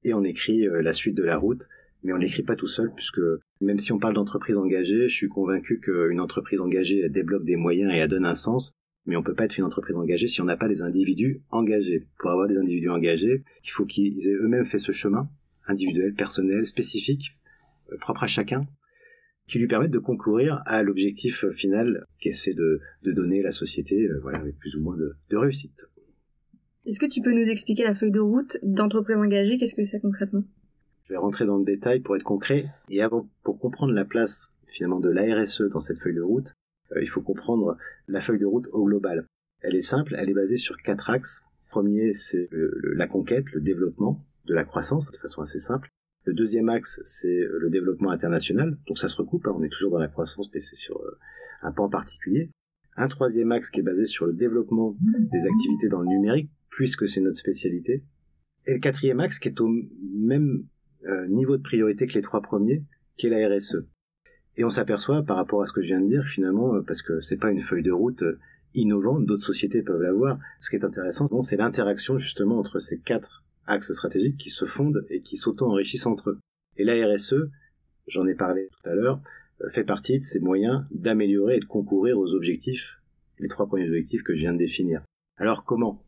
Et 0.05 0.13
on 0.13 0.23
écrit 0.23 0.67
euh, 0.67 0.83
la 0.83 0.93
suite 0.93 1.17
de 1.17 1.23
la 1.23 1.39
route, 1.39 1.69
mais 2.03 2.13
on 2.13 2.17
l'écrit 2.17 2.43
pas 2.43 2.57
tout 2.57 2.67
seul 2.67 2.93
puisque 2.95 3.21
même 3.61 3.79
si 3.79 3.93
on 3.93 3.99
parle 3.99 4.15
d'entreprise 4.15 4.57
engagée, 4.57 5.09
je 5.09 5.15
suis 5.15 5.29
convaincu 5.29 5.81
qu'une 5.81 6.21
entreprise 6.21 6.61
engagée 6.61 7.09
débloque 7.09 7.45
des 7.45 7.57
moyens 7.57 7.93
et 7.93 7.99
elle 7.99 8.09
donne 8.09 8.27
un 8.27 8.35
sens. 8.35 8.73
Mais 9.07 9.17
on 9.17 9.23
peut 9.23 9.35
pas 9.35 9.45
être 9.45 9.57
une 9.57 9.65
entreprise 9.65 9.97
engagée 9.97 10.29
si 10.29 10.41
on 10.41 10.45
n'a 10.45 10.57
pas 10.57 10.69
des 10.69 10.83
individus 10.83 11.43
engagés. 11.51 12.07
Pour 12.19 12.31
avoir 12.31 12.47
des 12.47 12.59
individus 12.59 12.91
engagés, 12.91 13.45
il 13.65 13.71
faut 13.71 13.87
qu'ils 13.87 14.29
aient 14.29 14.35
eux-mêmes 14.35 14.65
fait 14.65 14.79
ce 14.79 14.93
chemin 14.93 15.29
individuel, 15.67 16.15
personnel, 16.15 16.67
spécifique, 16.67 17.39
euh, 17.93 17.97
propre 17.99 18.25
à 18.25 18.27
chacun, 18.27 18.67
qui 19.47 19.59
lui 19.59 19.69
permettent 19.69 19.91
de 19.91 19.99
concourir 19.99 20.63
à 20.67 20.83
l'objectif 20.83 21.49
final 21.51 22.07
qu'essaie 22.19 22.55
de, 22.55 22.81
donner 23.05 23.41
la 23.43 23.53
société, 23.53 24.09
euh, 24.09 24.19
voilà, 24.21 24.39
avec 24.39 24.59
plus 24.59 24.75
ou 24.77 24.83
moins 24.83 24.97
de 24.97 25.37
réussite. 25.37 25.87
Est-ce 26.87 26.99
que 26.99 27.07
tu 27.07 27.21
peux 27.21 27.33
nous 27.33 27.49
expliquer 27.49 27.85
la 27.85 27.95
feuille 27.95 28.11
de 28.11 28.21
route 28.21 28.59
d'entreprise 28.63 29.17
engagée? 29.17 29.59
Qu'est-ce 29.59 29.75
que 29.75 29.85
c'est 29.85 30.01
concrètement? 30.01 30.43
Je 31.11 31.17
vais 31.17 31.19
rentrer 31.19 31.45
dans 31.45 31.59
le 31.59 31.65
détail 31.65 31.99
pour 31.99 32.15
être 32.15 32.23
concret. 32.23 32.67
Et 32.89 33.03
avant, 33.03 33.29
pour 33.43 33.59
comprendre 33.59 33.93
la 33.93 34.05
place 34.05 34.53
finalement 34.69 35.01
de 35.01 35.11
l'ARSE 35.11 35.63
dans 35.63 35.81
cette 35.81 35.99
feuille 35.99 36.15
de 36.15 36.23
route, 36.23 36.55
euh, 36.93 37.03
il 37.03 37.09
faut 37.09 37.21
comprendre 37.21 37.77
la 38.07 38.21
feuille 38.21 38.39
de 38.39 38.47
route 38.47 38.69
au 38.71 38.85
global. 38.85 39.27
Elle 39.61 39.75
est 39.75 39.83
simple, 39.83 40.15
elle 40.17 40.31
est 40.31 40.35
basée 40.35 40.57
sur 40.57 40.77
quatre 40.77 41.11
axes. 41.11 41.43
Premier, 41.69 42.13
c'est 42.13 42.49
la 42.95 43.09
conquête, 43.09 43.51
le 43.53 43.61
développement 43.61 44.25
de 44.47 44.55
la 44.55 44.63
croissance, 44.63 45.11
de 45.11 45.17
façon 45.17 45.43
assez 45.43 45.59
simple. 45.59 45.89
Le 46.27 46.33
deuxième 46.33 46.69
axe, 46.69 47.01
c'est 47.03 47.41
le 47.59 47.71
développement 47.71 48.13
international. 48.13 48.79
Donc 48.87 48.97
ça 48.97 49.09
se 49.09 49.17
recoupe, 49.17 49.49
hein. 49.49 49.57
on 49.57 49.65
est 49.65 49.69
toujours 49.69 49.91
dans 49.91 49.99
la 49.99 50.07
croissance, 50.07 50.49
mais 50.55 50.61
c'est 50.61 50.77
sur 50.77 51.03
euh, 51.03 51.19
un 51.63 51.73
pan 51.73 51.89
particulier. 51.89 52.53
Un 52.97 53.09
troisième 53.09 53.51
axe 53.51 53.71
qui 53.71 53.81
est 53.81 53.83
basé 53.83 54.07
sur 54.07 54.27
le 54.27 54.33
développement 54.33 54.95
des 55.01 55.47
activités 55.47 55.89
dans 55.89 56.03
le 56.03 56.07
numérique, 56.07 56.51
puisque 56.69 57.09
c'est 57.09 57.21
notre 57.21 57.39
spécialité. 57.39 58.05
Et 58.67 58.75
le 58.75 58.79
quatrième 58.79 59.19
axe 59.19 59.41
qui 59.41 59.49
est 59.49 59.61
au 59.61 59.69
même 60.15 60.67
euh, 61.07 61.27
niveau 61.29 61.57
de 61.57 61.63
priorité 61.63 62.07
que 62.07 62.15
les 62.15 62.23
trois 62.23 62.41
premiers, 62.41 62.83
qui 63.17 63.27
est 63.27 63.31
la 63.31 63.55
RSE. 63.55 63.87
Et 64.57 64.65
on 64.65 64.71
s'aperçoit 64.71 65.23
par 65.23 65.37
rapport 65.37 65.63
à 65.63 65.67
ce 65.67 65.73
que 65.73 65.81
je 65.81 65.89
viens 65.89 66.01
de 66.01 66.07
dire, 66.07 66.25
finalement, 66.25 66.75
euh, 66.75 66.83
parce 66.83 67.03
que 67.03 67.21
c'est 67.21 67.37
pas 67.37 67.51
une 67.51 67.61
feuille 67.61 67.83
de 67.83 67.93
route 67.93 68.25
innovante, 68.75 69.25
d'autres 69.27 69.45
sociétés 69.45 69.83
peuvent 69.83 70.03
l'avoir. 70.03 70.39
Ce 70.61 70.71
qui 70.71 70.77
est 70.77 70.85
intéressant, 70.85 71.27
c'est 71.41 71.57
l'interaction 71.57 72.19
justement 72.19 72.59
entre 72.59 72.79
ces 72.79 72.99
quatre 72.99 73.45
axes 73.67 73.93
stratégiques 73.93 74.37
qui 74.37 74.51
se 74.51 74.65
fondent 74.65 75.05
et 75.09 75.23
qui 75.23 75.37
s'auto-enrichissent 75.37 76.07
entre 76.07 76.31
eux. 76.31 76.39
Et 76.77 76.85
la 76.85 76.95
RSE, 77.07 77.49
j'en 78.07 78.27
ai 78.27 78.35
parlé 78.35 78.69
tout 78.69 78.91
à 78.91 78.95
l'heure, 78.95 79.21
euh, 79.63 79.69
fait 79.69 79.85
partie 79.85 80.19
de 80.19 80.25
ces 80.25 80.41
moyens 80.41 80.85
d'améliorer 80.91 81.57
et 81.57 81.61
de 81.61 81.65
concourir 81.65 82.19
aux 82.19 82.35
objectifs, 82.35 83.01
les 83.39 83.49
trois 83.49 83.67
premiers 83.67 83.89
objectifs 83.89 84.23
que 84.23 84.35
je 84.35 84.41
viens 84.41 84.53
de 84.53 84.59
définir. 84.59 85.03
Alors 85.37 85.65
comment? 85.65 86.03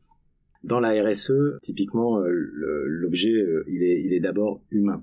Dans 0.64 0.80
la 0.80 0.90
RSE, 1.02 1.58
typiquement, 1.62 2.20
euh, 2.20 2.30
l'objet, 2.30 3.34
euh, 3.34 3.64
il 3.68 3.82
est, 3.82 4.02
il 4.02 4.12
est 4.12 4.20
d'abord 4.20 4.60
humain. 4.70 5.02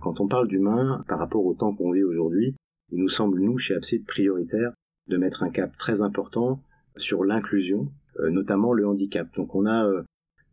Quand 0.00 0.20
on 0.20 0.28
parle 0.28 0.48
d'humain, 0.48 1.04
par 1.08 1.18
rapport 1.18 1.44
au 1.44 1.54
temps 1.54 1.74
qu'on 1.74 1.92
vit 1.92 2.04
aujourd'hui, 2.04 2.54
il 2.90 3.00
nous 3.00 3.08
semble, 3.08 3.40
nous, 3.40 3.58
chez 3.58 3.74
Abside, 3.74 4.06
prioritaire 4.06 4.72
de 5.08 5.16
mettre 5.16 5.42
un 5.42 5.50
cap 5.50 5.76
très 5.76 6.02
important 6.02 6.62
sur 6.96 7.24
l'inclusion, 7.24 7.90
notamment 8.18 8.72
le 8.72 8.86
handicap. 8.86 9.34
Donc 9.34 9.54
on 9.54 9.66
a 9.66 10.04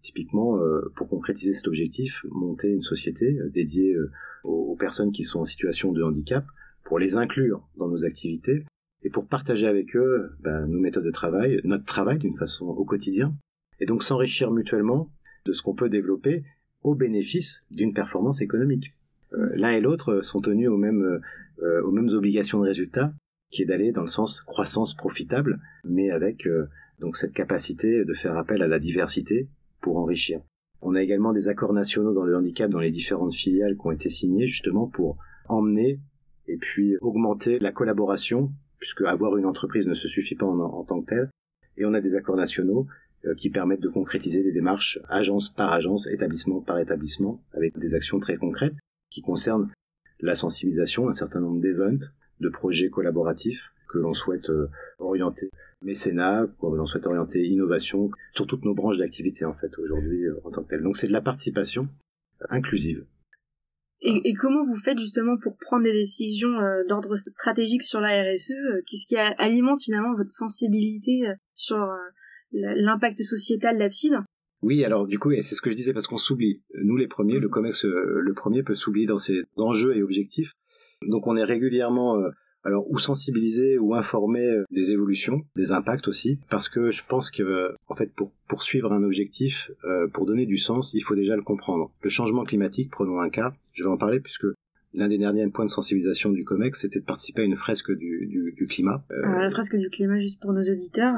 Typiquement, 0.01 0.57
euh, 0.57 0.91
pour 0.95 1.09
concrétiser 1.09 1.53
cet 1.53 1.67
objectif, 1.67 2.25
monter 2.31 2.69
une 2.69 2.81
société 2.81 3.37
euh, 3.37 3.49
dédiée 3.49 3.93
euh, 3.93 4.09
aux, 4.43 4.75
personnes 4.75 5.11
qui 5.11 5.23
sont 5.23 5.41
en 5.41 5.45
situation 5.45 5.91
de 5.91 6.01
handicap, 6.01 6.45
pour 6.85 6.99
les 6.99 7.17
inclure 7.17 7.67
dans 7.75 7.89
nos 7.89 8.05
activités 8.05 8.63
et 9.03 9.09
pour 9.09 9.27
partager 9.27 9.67
avec 9.67 9.95
eux 9.95 10.31
ben, 10.39 10.65
nos 10.67 10.79
méthodes 10.79 11.03
de 11.03 11.11
travail, 11.11 11.59
notre 11.65 11.83
travail 11.83 12.17
d'une 12.17 12.35
façon 12.35 12.65
au 12.65 12.85
quotidien, 12.85 13.31
et 13.79 13.85
donc 13.85 14.03
s'enrichir 14.03 14.51
mutuellement 14.51 15.09
de 15.45 15.53
ce 15.53 15.61
qu'on 15.61 15.75
peut 15.75 15.89
développer 15.89 16.43
au 16.83 16.95
bénéfice 16.95 17.63
d'une 17.71 17.93
performance 17.93 18.41
économique. 18.41 18.93
L'un 19.31 19.71
et 19.71 19.81
l'autre 19.81 20.21
sont 20.21 20.39
tenus 20.39 20.69
aux 20.69 20.77
mêmes, 20.77 21.21
aux 21.61 21.91
mêmes 21.91 22.09
obligations 22.09 22.59
de 22.59 22.65
résultat, 22.65 23.13
qui 23.51 23.61
est 23.61 23.65
d'aller 23.65 23.91
dans 23.91 24.01
le 24.01 24.07
sens 24.07 24.41
croissance 24.41 24.95
profitable, 24.95 25.59
mais 25.83 26.09
avec 26.09 26.47
donc 26.99 27.15
cette 27.15 27.33
capacité 27.33 28.05
de 28.05 28.13
faire 28.13 28.37
appel 28.37 28.63
à 28.63 28.67
la 28.67 28.79
diversité, 28.79 29.47
pour 29.81 29.97
enrichir. 29.97 30.41
On 30.81 30.95
a 30.95 31.01
également 31.01 31.33
des 31.33 31.47
accords 31.47 31.73
nationaux 31.73 32.13
dans 32.13 32.23
le 32.23 32.35
handicap 32.35 32.69
dans 32.69 32.79
les 32.79 32.89
différentes 32.89 33.33
filiales 33.33 33.75
qui 33.75 33.87
ont 33.87 33.91
été 33.91 34.09
signés 34.09 34.47
justement 34.47 34.87
pour 34.87 35.17
emmener 35.47 35.99
et 36.47 36.57
puis 36.57 36.95
augmenter 37.01 37.59
la 37.59 37.71
collaboration, 37.71 38.51
puisque 38.79 39.01
avoir 39.01 39.37
une 39.37 39.45
entreprise 39.45 39.87
ne 39.87 39.93
se 39.93 40.07
suffit 40.07 40.35
pas 40.35 40.45
en, 40.45 40.83
tant 40.83 41.01
que 41.01 41.05
telle. 41.05 41.29
Et 41.77 41.85
on 41.85 41.93
a 41.93 42.01
des 42.01 42.15
accords 42.15 42.37
nationaux 42.37 42.87
qui 43.37 43.49
permettent 43.49 43.81
de 43.81 43.89
concrétiser 43.89 44.43
des 44.43 44.51
démarches 44.51 44.99
agence 45.09 45.49
par 45.49 45.73
agence, 45.73 46.07
établissement 46.07 46.61
par 46.61 46.79
établissement, 46.79 47.43
avec 47.53 47.77
des 47.77 47.95
actions 47.95 48.19
très 48.19 48.37
concrètes 48.37 48.75
qui 49.09 49.21
concernent 49.21 49.69
la 50.19 50.35
sensibilisation, 50.35 51.07
un 51.07 51.13
certain 51.13 51.39
nombre 51.39 51.59
d'events, 51.59 52.07
de 52.39 52.49
projets 52.49 52.89
collaboratifs 52.89 53.71
que 53.89 53.97
l'on 53.97 54.13
souhaite 54.13 54.51
orienter 54.99 55.49
mécénat, 55.81 56.47
que 56.61 56.65
l'on 56.65 56.85
souhaite 56.85 57.07
orienter 57.07 57.45
innovation, 57.45 58.11
sur 58.33 58.47
toutes 58.47 58.63
nos 58.63 58.73
branches 58.73 58.97
d'activité 58.97 59.45
en 59.45 59.53
fait 59.53 59.77
aujourd'hui 59.79 60.25
en 60.43 60.51
tant 60.51 60.63
que 60.63 60.69
tel. 60.69 60.83
Donc 60.83 60.95
c'est 60.95 61.07
de 61.07 61.13
la 61.13 61.21
participation 61.21 61.89
inclusive. 62.49 63.05
Et, 64.01 64.29
et, 64.29 64.33
comment 64.33 64.63
vous 64.63 64.77
faites 64.77 64.97
justement 64.97 65.37
pour 65.37 65.57
prendre 65.57 65.83
des 65.83 65.91
décisions 65.91 66.57
euh, 66.57 66.83
d'ordre 66.87 67.17
stratégique 67.17 67.83
sur 67.83 67.99
la 67.99 68.21
RSE 68.23 68.51
euh, 68.51 68.81
Qu'est-ce 68.87 69.05
qui 69.05 69.17
alimente 69.17 69.81
finalement 69.81 70.15
votre 70.15 70.29
sensibilité 70.29 71.27
euh, 71.27 71.33
sur 71.53 71.85
l'impact 72.51 73.19
sociétal 73.19 73.77
d'Abside 73.77 74.19
Oui, 74.61 74.83
alors 74.83 75.07
du 75.07 75.19
coup, 75.19 75.31
et 75.31 75.41
c'est 75.41 75.55
ce 75.55 75.61
que 75.61 75.69
je 75.69 75.75
disais 75.75 75.93
parce 75.93 76.07
qu'on 76.07 76.17
s'oublie. 76.17 76.61
Nous 76.83 76.97
les 76.97 77.07
premiers, 77.07 77.39
le 77.39 77.49
COMEX, 77.49 77.85
le 77.85 78.33
premier 78.33 78.63
peut 78.63 78.75
s'oublier 78.75 79.05
dans 79.05 79.17
ses 79.17 79.43
enjeux 79.57 79.95
et 79.95 80.03
objectifs. 80.03 80.53
Donc 81.07 81.27
on 81.27 81.37
est 81.37 81.43
régulièrement 81.43 82.17
alors, 82.63 82.89
ou 82.91 82.99
sensibiliser 82.99 83.77
ou 83.77 83.95
informer 83.95 84.45
euh, 84.45 84.63
des 84.71 84.91
évolutions, 84.91 85.41
des 85.55 85.71
impacts 85.71 86.07
aussi, 86.07 86.39
parce 86.49 86.67
que 86.67 86.91
je 86.91 87.03
pense 87.07 87.31
que, 87.31 87.73
en 87.87 87.95
fait, 87.95 88.13
pour 88.13 88.31
poursuivre 88.47 88.91
un 88.91 89.03
objectif, 89.03 89.71
euh, 89.85 90.07
pour 90.07 90.25
donner 90.25 90.45
du 90.45 90.57
sens, 90.57 90.93
il 90.93 91.01
faut 91.01 91.15
déjà 91.15 91.35
le 91.35 91.41
comprendre. 91.41 91.91
Le 92.01 92.09
changement 92.09 92.43
climatique, 92.43 92.91
prenons 92.91 93.19
un 93.19 93.29
cas, 93.29 93.53
je 93.73 93.83
vais 93.83 93.89
en 93.89 93.97
parler 93.97 94.19
puisque 94.19 94.47
l'un 94.93 95.07
des 95.07 95.17
derniers 95.17 95.47
points 95.47 95.65
de 95.65 95.69
sensibilisation 95.69 96.31
du 96.31 96.43
COMEX, 96.43 96.81
c'était 96.81 96.99
de 96.99 97.05
participer 97.05 97.43
à 97.43 97.45
une 97.45 97.55
fresque 97.55 97.91
du, 97.91 98.53
du, 98.57 98.67
climat. 98.67 99.05
Euh, 99.11 99.23
Alors, 99.23 99.41
la 99.41 99.49
fresque 99.49 99.77
du 99.77 99.89
climat, 99.89 100.19
juste 100.19 100.41
pour 100.41 100.51
nos 100.51 100.63
auditeurs, 100.63 101.15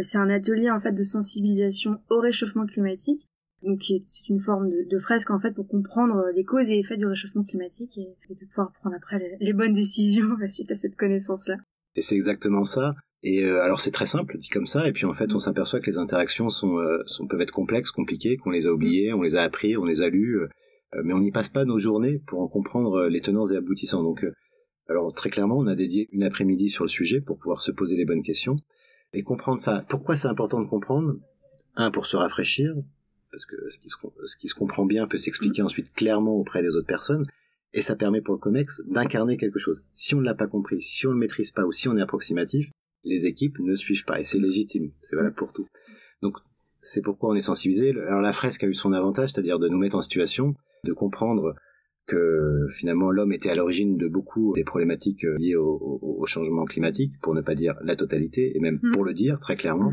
c'est 0.00 0.18
un 0.18 0.30
atelier 0.30 0.70
en 0.70 0.80
fait 0.80 0.92
de 0.92 1.02
sensibilisation 1.02 2.00
au 2.10 2.20
réchauffement 2.20 2.66
climatique 2.66 3.28
donc 3.62 3.80
c'est 4.06 4.28
une 4.28 4.38
forme 4.38 4.70
de, 4.70 4.98
fresque 4.98 5.30
en 5.30 5.38
fait 5.38 5.52
pour 5.52 5.66
comprendre 5.66 6.26
les 6.34 6.44
causes 6.44 6.70
et 6.70 6.78
effets 6.78 6.96
du 6.96 7.06
réchauffement 7.06 7.42
climatique 7.42 7.98
et, 7.98 8.16
de 8.28 8.46
pouvoir 8.46 8.72
prendre 8.72 8.94
après 8.96 9.36
les, 9.40 9.52
bonnes 9.52 9.72
décisions 9.72 10.28
suite 10.48 10.70
à 10.70 10.74
cette 10.74 10.96
connaissance-là. 10.96 11.56
Et 11.96 12.02
c'est 12.02 12.14
exactement 12.14 12.64
ça. 12.64 12.94
Et 13.22 13.44
euh, 13.44 13.62
alors 13.62 13.80
c'est 13.80 13.90
très 13.90 14.06
simple 14.06 14.36
dit 14.36 14.48
comme 14.48 14.66
ça, 14.66 14.86
et 14.86 14.92
puis 14.92 15.06
en 15.06 15.14
fait 15.14 15.32
on 15.32 15.38
s'aperçoit 15.38 15.80
que 15.80 15.90
les 15.90 15.98
interactions 15.98 16.50
sont, 16.50 16.78
euh, 16.78 17.02
peuvent 17.28 17.40
être 17.40 17.50
complexes, 17.50 17.90
compliquées, 17.90 18.36
qu'on 18.36 18.50
les 18.50 18.66
a 18.66 18.72
oubliées, 18.72 19.12
on 19.14 19.22
les 19.22 19.36
a 19.36 19.42
appris, 19.42 19.76
on 19.76 19.84
les 19.84 20.02
a 20.02 20.10
lues, 20.10 20.38
euh, 20.38 20.48
mais 21.02 21.14
on 21.14 21.20
n'y 21.20 21.32
passe 21.32 21.48
pas 21.48 21.64
nos 21.64 21.78
journées 21.78 22.20
pour 22.26 22.40
en 22.40 22.48
comprendre 22.48 23.06
les 23.06 23.20
tenants 23.20 23.50
et 23.50 23.56
aboutissants. 23.56 24.02
Donc 24.02 24.24
alors 24.88 25.12
très 25.12 25.30
clairement 25.30 25.58
on 25.58 25.66
a 25.66 25.74
dédié 25.74 26.08
une 26.12 26.22
après-midi 26.22 26.68
sur 26.68 26.84
le 26.84 26.88
sujet 26.88 27.20
pour 27.20 27.38
pouvoir 27.38 27.60
se 27.62 27.72
poser 27.72 27.96
les 27.96 28.04
bonnes 28.04 28.22
questions 28.22 28.56
et 29.16 29.22
comprendre 29.22 29.58
ça. 29.58 29.84
Pourquoi 29.88 30.14
c'est 30.14 30.28
important 30.28 30.60
de 30.60 30.68
comprendre? 30.68 31.16
Un 31.74 31.90
pour 31.90 32.06
se 32.06 32.16
rafraîchir, 32.16 32.74
parce 33.30 33.46
que 33.46 33.56
ce 33.68 33.78
qui 33.78 33.88
se, 33.88 33.96
ce 34.24 34.36
qui 34.36 34.48
se 34.48 34.54
comprend 34.54 34.84
bien 34.84 35.06
peut 35.06 35.16
s'expliquer 35.16 35.62
mm. 35.62 35.64
ensuite 35.64 35.92
clairement 35.94 36.34
auprès 36.34 36.62
des 36.62 36.76
autres 36.76 36.86
personnes, 36.86 37.24
et 37.72 37.82
ça 37.82 37.96
permet 37.96 38.20
pour 38.20 38.34
le 38.34 38.40
COMEX 38.40 38.82
d'incarner 38.86 39.36
quelque 39.38 39.58
chose. 39.58 39.82
Si 39.94 40.14
on 40.14 40.20
ne 40.20 40.24
l'a 40.24 40.34
pas 40.34 40.46
compris, 40.46 40.80
si 40.80 41.06
on 41.06 41.10
ne 41.10 41.14
le 41.14 41.20
maîtrise 41.20 41.50
pas, 41.50 41.64
ou 41.64 41.72
si 41.72 41.88
on 41.88 41.96
est 41.96 42.02
approximatif, 42.02 42.70
les 43.04 43.26
équipes 43.26 43.58
ne 43.58 43.74
suivent 43.74 44.04
pas, 44.04 44.20
et 44.20 44.24
c'est 44.24 44.38
légitime, 44.38 44.92
c'est 45.00 45.16
valable 45.16 45.34
pour 45.34 45.52
tout. 45.52 45.66
Donc, 46.22 46.36
c'est 46.82 47.02
pourquoi 47.02 47.30
on 47.30 47.34
est 47.34 47.40
sensibilisé. 47.40 47.90
Alors 47.90 48.20
la 48.20 48.32
fresque 48.32 48.64
a 48.64 48.66
eu 48.66 48.74
son 48.74 48.92
avantage, 48.92 49.32
c'est-à-dire 49.32 49.58
de 49.58 49.68
nous 49.68 49.78
mettre 49.78 49.96
en 49.96 50.02
situation, 50.02 50.54
de 50.84 50.92
comprendre 50.92 51.54
que 52.06 52.68
finalement 52.70 53.10
l'homme 53.10 53.32
était 53.32 53.50
à 53.50 53.54
l'origine 53.54 53.96
de 53.96 54.08
beaucoup 54.08 54.52
des 54.54 54.64
problématiques 54.64 55.24
euh, 55.24 55.36
liées 55.38 55.56
au, 55.56 55.98
au, 56.02 56.26
changement 56.26 56.64
climatique, 56.64 57.12
pour 57.20 57.34
ne 57.34 57.40
pas 57.40 57.54
dire 57.54 57.74
la 57.82 57.96
totalité, 57.96 58.56
et 58.56 58.60
même 58.60 58.78
mm. 58.82 58.92
pour 58.92 59.04
le 59.04 59.12
dire 59.12 59.38
très 59.38 59.56
clairement. 59.56 59.92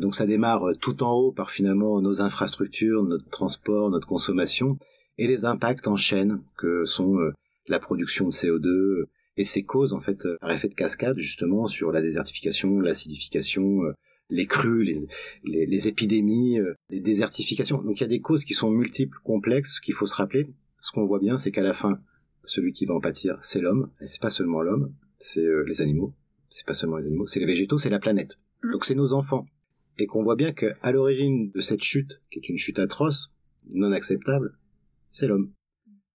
Donc 0.00 0.14
ça 0.14 0.26
démarre 0.26 0.64
euh, 0.64 0.74
tout 0.74 1.02
en 1.02 1.12
haut 1.12 1.32
par 1.32 1.50
finalement 1.50 2.00
nos 2.00 2.22
infrastructures, 2.22 3.02
notre 3.02 3.28
transport, 3.28 3.90
notre 3.90 4.06
consommation, 4.06 4.78
et 5.18 5.26
les 5.26 5.44
impacts 5.44 5.86
en 5.86 5.96
chaîne 5.96 6.42
que 6.56 6.84
sont 6.84 7.18
euh, 7.18 7.32
la 7.68 7.78
production 7.78 8.26
de 8.26 8.30
CO2 8.30 8.66
euh, 8.66 9.08
et 9.36 9.44
ses 9.44 9.62
causes 9.62 9.92
en 9.92 10.00
fait 10.00 10.26
par 10.40 10.50
effet 10.50 10.68
de 10.68 10.74
cascade 10.74 11.18
justement 11.18 11.66
sur 11.66 11.92
la 11.92 12.00
désertification, 12.00 12.80
l'acidification, 12.80 13.82
les 14.28 14.46
crues, 14.46 14.84
les, 14.84 15.06
les, 15.44 15.88
épidémies, 15.88 16.58
les 16.90 17.00
désertifications. 17.00 17.80
Donc 17.80 18.00
il 18.00 18.02
y 18.02 18.04
a 18.04 18.08
des 18.08 18.20
causes 18.20 18.44
qui 18.44 18.54
sont 18.54 18.70
multiples, 18.70 19.18
complexes, 19.24 19.80
qu'il 19.80 19.94
faut 19.94 20.06
se 20.06 20.16
rappeler. 20.16 20.46
Ce 20.80 20.92
qu'on 20.92 21.06
voit 21.06 21.18
bien, 21.18 21.38
c'est 21.38 21.52
qu'à 21.52 21.62
la 21.62 21.72
fin, 21.72 22.00
celui 22.44 22.72
qui 22.72 22.86
va 22.86 22.94
en 22.94 23.00
pâtir, 23.00 23.36
c'est 23.40 23.60
l'homme, 23.60 23.90
et 24.00 24.06
c'est 24.06 24.20
pas 24.20 24.30
seulement 24.30 24.62
l'homme, 24.62 24.94
c'est 25.18 25.46
les 25.66 25.82
animaux, 25.82 26.14
c'est 26.48 26.66
pas 26.66 26.74
seulement 26.74 26.96
les 26.96 27.06
animaux, 27.06 27.26
c'est 27.26 27.40
les 27.40 27.46
végétaux, 27.46 27.78
c'est 27.78 27.90
la 27.90 27.98
planète. 27.98 28.38
Mmh. 28.62 28.72
Donc 28.72 28.84
c'est 28.84 28.94
nos 28.94 29.12
enfants, 29.12 29.46
et 29.98 30.06
qu'on 30.06 30.22
voit 30.22 30.36
bien 30.36 30.52
qu'à 30.52 30.92
l'origine 30.92 31.50
de 31.50 31.60
cette 31.60 31.82
chute, 31.82 32.22
qui 32.30 32.38
est 32.38 32.48
une 32.48 32.56
chute 32.56 32.78
atroce, 32.78 33.34
non 33.74 33.92
acceptable, 33.92 34.56
c'est 35.10 35.26
l'homme. 35.26 35.52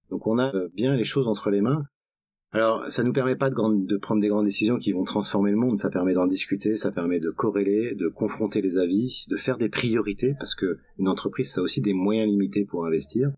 Donc 0.10 0.28
on 0.28 0.38
a 0.38 0.54
euh, 0.56 0.70
bien 0.74 0.96
les 0.96 1.04
choses 1.04 1.28
entre 1.28 1.50
les 1.52 1.62
mains. 1.62 1.86
Alors 2.52 2.86
ça 2.86 3.04
nous 3.04 3.14
permet 3.14 3.36
pas 3.36 3.50
de, 3.50 3.86
de, 3.86 3.98
prendre 3.98 4.22
des 4.22 4.30
grandes 4.30 4.46
décisions 4.46 4.78
qui 4.78 4.92
vont 4.92 5.04
transformer 5.04 5.52
le 5.52 5.58
monde, 5.58 5.78
ça 5.78 5.90
permet 5.90 6.14
d'en 6.14 6.26
discuter, 6.26 6.76
ça 6.76 6.92
permet 6.92 7.20
de 7.20 7.30
corréler, 7.30 7.96
de 7.96 8.08
confronter 8.08 8.62
les 8.62 8.78
avis, 8.78 9.26
de 9.30 9.36
faire 9.36 9.58
des 9.58 9.70
priorités, 9.70 10.36
parce 10.40 10.56
que 10.56 10.80
une 10.98 11.10
entreprise 11.10 11.52
ça 11.52 11.62
a 11.62 11.64
aussi 11.64 11.82
des 11.82 11.94
moyens 11.94 12.30
limités 12.30 12.66
pour 12.66 12.86
investir. 12.86 13.32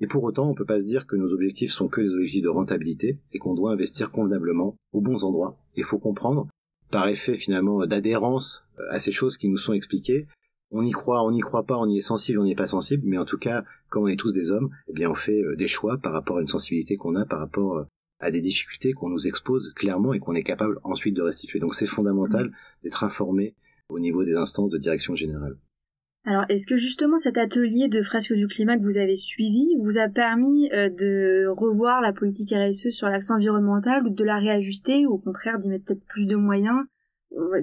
Et 0.00 0.06
pour 0.06 0.24
autant, 0.24 0.48
on 0.48 0.54
peut 0.54 0.64
pas 0.64 0.80
se 0.80 0.86
dire 0.86 1.06
que 1.06 1.16
nos 1.16 1.32
objectifs 1.32 1.72
sont 1.72 1.88
que 1.88 2.00
des 2.00 2.10
objectifs 2.10 2.42
de 2.42 2.48
rentabilité 2.48 3.18
et 3.32 3.38
qu'on 3.38 3.54
doit 3.54 3.72
investir 3.72 4.10
convenablement 4.10 4.76
aux 4.92 5.00
bons 5.00 5.24
endroits. 5.24 5.56
Il 5.76 5.84
faut 5.84 5.98
comprendre 5.98 6.48
par 6.90 7.08
effet 7.08 7.34
finalement 7.34 7.86
d'adhérence 7.86 8.66
euh, 8.78 8.84
à 8.90 8.98
ces 8.98 9.12
choses 9.12 9.36
qui 9.36 9.48
nous 9.48 9.56
sont 9.56 9.72
expliquées. 9.72 10.26
On 10.70 10.84
y 10.84 10.90
croit, 10.90 11.24
on 11.24 11.30
n'y 11.30 11.40
croit 11.40 11.64
pas, 11.64 11.76
on 11.76 11.88
y 11.88 11.98
est 11.98 12.02
sensible, 12.02 12.40
on 12.40 12.44
n'y 12.44 12.52
est 12.52 12.56
pas 12.56 12.66
sensible, 12.66 13.02
mais 13.06 13.18
en 13.18 13.24
tout 13.24 13.38
cas, 13.38 13.64
comme 13.88 14.04
on 14.04 14.08
est 14.08 14.16
tous 14.16 14.32
des 14.32 14.50
hommes, 14.50 14.70
eh 14.88 14.92
bien 14.92 15.10
on 15.10 15.14
fait 15.14 15.42
euh, 15.42 15.56
des 15.56 15.68
choix 15.68 15.98
par 15.98 16.12
rapport 16.12 16.38
à 16.38 16.40
une 16.40 16.46
sensibilité 16.46 16.96
qu'on 16.96 17.14
a, 17.14 17.24
par 17.24 17.38
rapport 17.38 17.78
euh, 17.78 17.84
à 18.18 18.30
des 18.30 18.40
difficultés 18.40 18.92
qu'on 18.92 19.10
nous 19.10 19.28
expose 19.28 19.72
clairement 19.74 20.12
et 20.12 20.18
qu'on 20.18 20.34
est 20.34 20.42
capable 20.42 20.78
ensuite 20.82 21.14
de 21.14 21.22
restituer. 21.22 21.60
Donc 21.60 21.74
c'est 21.74 21.86
fondamental 21.86 22.52
d'être 22.82 23.04
informé 23.04 23.54
au 23.88 23.98
niveau 23.98 24.24
des 24.24 24.34
instances 24.34 24.70
de 24.70 24.78
direction 24.78 25.14
générale. 25.14 25.56
Alors, 26.26 26.44
est-ce 26.48 26.66
que 26.66 26.76
justement 26.76 27.18
cet 27.18 27.36
atelier 27.36 27.88
de 27.88 28.00
fresque 28.00 28.32
du 28.32 28.46
climat 28.46 28.78
que 28.78 28.82
vous 28.82 28.96
avez 28.98 29.16
suivi 29.16 29.76
vous 29.78 29.98
a 29.98 30.08
permis 30.08 30.70
de 30.70 31.46
revoir 31.48 32.00
la 32.00 32.14
politique 32.14 32.50
RSE 32.50 32.88
sur 32.88 33.08
l'axe 33.08 33.30
environnemental 33.30 34.06
ou 34.06 34.10
de 34.10 34.24
la 34.24 34.38
réajuster 34.38 35.04
ou 35.04 35.12
au 35.12 35.18
contraire 35.18 35.58
d'y 35.58 35.68
mettre 35.68 35.84
peut-être 35.84 36.06
plus 36.06 36.26
de 36.26 36.36
moyens? 36.36 36.84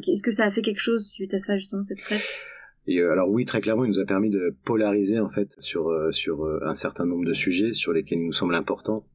Est-ce 0.07 0.21
que 0.21 0.31
ça 0.31 0.45
a 0.45 0.51
fait 0.51 0.61
quelque 0.61 0.79
chose 0.79 1.07
suite 1.07 1.33
à 1.33 1.39
ça 1.39 1.57
justement 1.57 1.81
cette 1.81 2.01
fresque? 2.01 2.29
Euh, 2.89 3.11
alors 3.11 3.29
oui, 3.29 3.45
très 3.45 3.61
clairement, 3.61 3.85
il 3.85 3.89
nous 3.89 3.99
a 3.99 4.05
permis 4.05 4.29
de 4.29 4.55
polariser 4.65 5.19
en 5.19 5.27
fait 5.27 5.55
sur 5.59 5.89
euh, 5.89 6.11
sur 6.11 6.45
euh, 6.45 6.59
un 6.65 6.75
certain 6.75 7.05
nombre 7.05 7.25
de 7.25 7.33
sujets 7.33 7.73
sur 7.73 7.93
lesquels 7.93 8.19
il 8.19 8.25
nous 8.25 8.31
semble 8.31 8.55
important, 8.55 9.05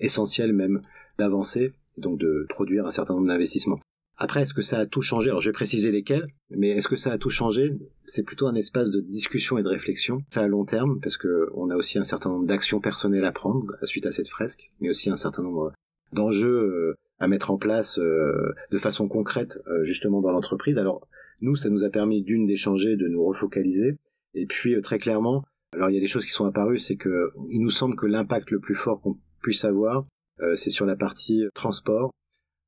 essentiel 0.00 0.52
même, 0.52 0.82
d'avancer, 1.18 1.72
donc 1.98 2.18
de 2.18 2.46
produire 2.48 2.86
un 2.86 2.90
certain 2.90 3.14
nombre 3.14 3.28
d'investissements. 3.28 3.80
Après, 4.22 4.42
est-ce 4.42 4.54
que 4.54 4.62
ça 4.62 4.78
a 4.78 4.86
tout 4.86 5.02
changé? 5.02 5.30
Alors, 5.30 5.40
je 5.40 5.48
vais 5.48 5.52
préciser 5.52 5.90
lesquels, 5.90 6.28
mais 6.48 6.68
est-ce 6.68 6.86
que 6.86 6.94
ça 6.94 7.10
a 7.10 7.18
tout 7.18 7.28
changé? 7.28 7.72
C'est 8.04 8.22
plutôt 8.22 8.46
un 8.46 8.54
espace 8.54 8.92
de 8.92 9.00
discussion 9.00 9.58
et 9.58 9.64
de 9.64 9.68
réflexion 9.68 10.22
fait 10.30 10.38
à 10.38 10.46
long 10.46 10.64
terme, 10.64 11.00
parce 11.00 11.16
que 11.16 11.48
on 11.54 11.70
a 11.70 11.74
aussi 11.74 11.98
un 11.98 12.04
certain 12.04 12.30
nombre 12.30 12.46
d'actions 12.46 12.80
personnelles 12.80 13.24
à 13.24 13.32
prendre 13.32 13.76
suite 13.82 14.06
à 14.06 14.12
cette 14.12 14.28
fresque, 14.28 14.70
mais 14.80 14.90
aussi 14.90 15.10
un 15.10 15.16
certain 15.16 15.42
nombre 15.42 15.72
d'enjeux 16.12 16.54
euh, 16.54 16.94
à 17.18 17.26
mettre 17.26 17.50
en 17.50 17.58
place 17.58 17.98
euh, 17.98 18.54
de 18.70 18.78
façon 18.78 19.08
concrète, 19.08 19.58
euh, 19.66 19.82
justement 19.82 20.20
dans 20.20 20.30
l'entreprise. 20.30 20.78
Alors, 20.78 21.08
nous, 21.40 21.56
ça 21.56 21.68
nous 21.68 21.82
a 21.82 21.90
permis 21.90 22.22
d'une 22.22 22.46
d'échanger, 22.46 22.94
de 22.94 23.08
nous 23.08 23.24
refocaliser, 23.24 23.98
et 24.34 24.46
puis 24.46 24.80
très 24.82 24.98
clairement, 24.98 25.42
alors 25.72 25.90
il 25.90 25.94
y 25.94 25.98
a 25.98 26.00
des 26.00 26.06
choses 26.06 26.26
qui 26.26 26.30
sont 26.30 26.46
apparues, 26.46 26.78
c'est 26.78 26.94
que 26.94 27.32
il 27.50 27.60
nous 27.60 27.70
semble 27.70 27.96
que 27.96 28.06
l'impact 28.06 28.52
le 28.52 28.60
plus 28.60 28.76
fort 28.76 29.00
qu'on 29.00 29.18
puisse 29.42 29.64
avoir, 29.64 30.06
c'est 30.54 30.70
sur 30.70 30.86
la 30.86 30.94
partie 30.94 31.44
transport, 31.54 32.12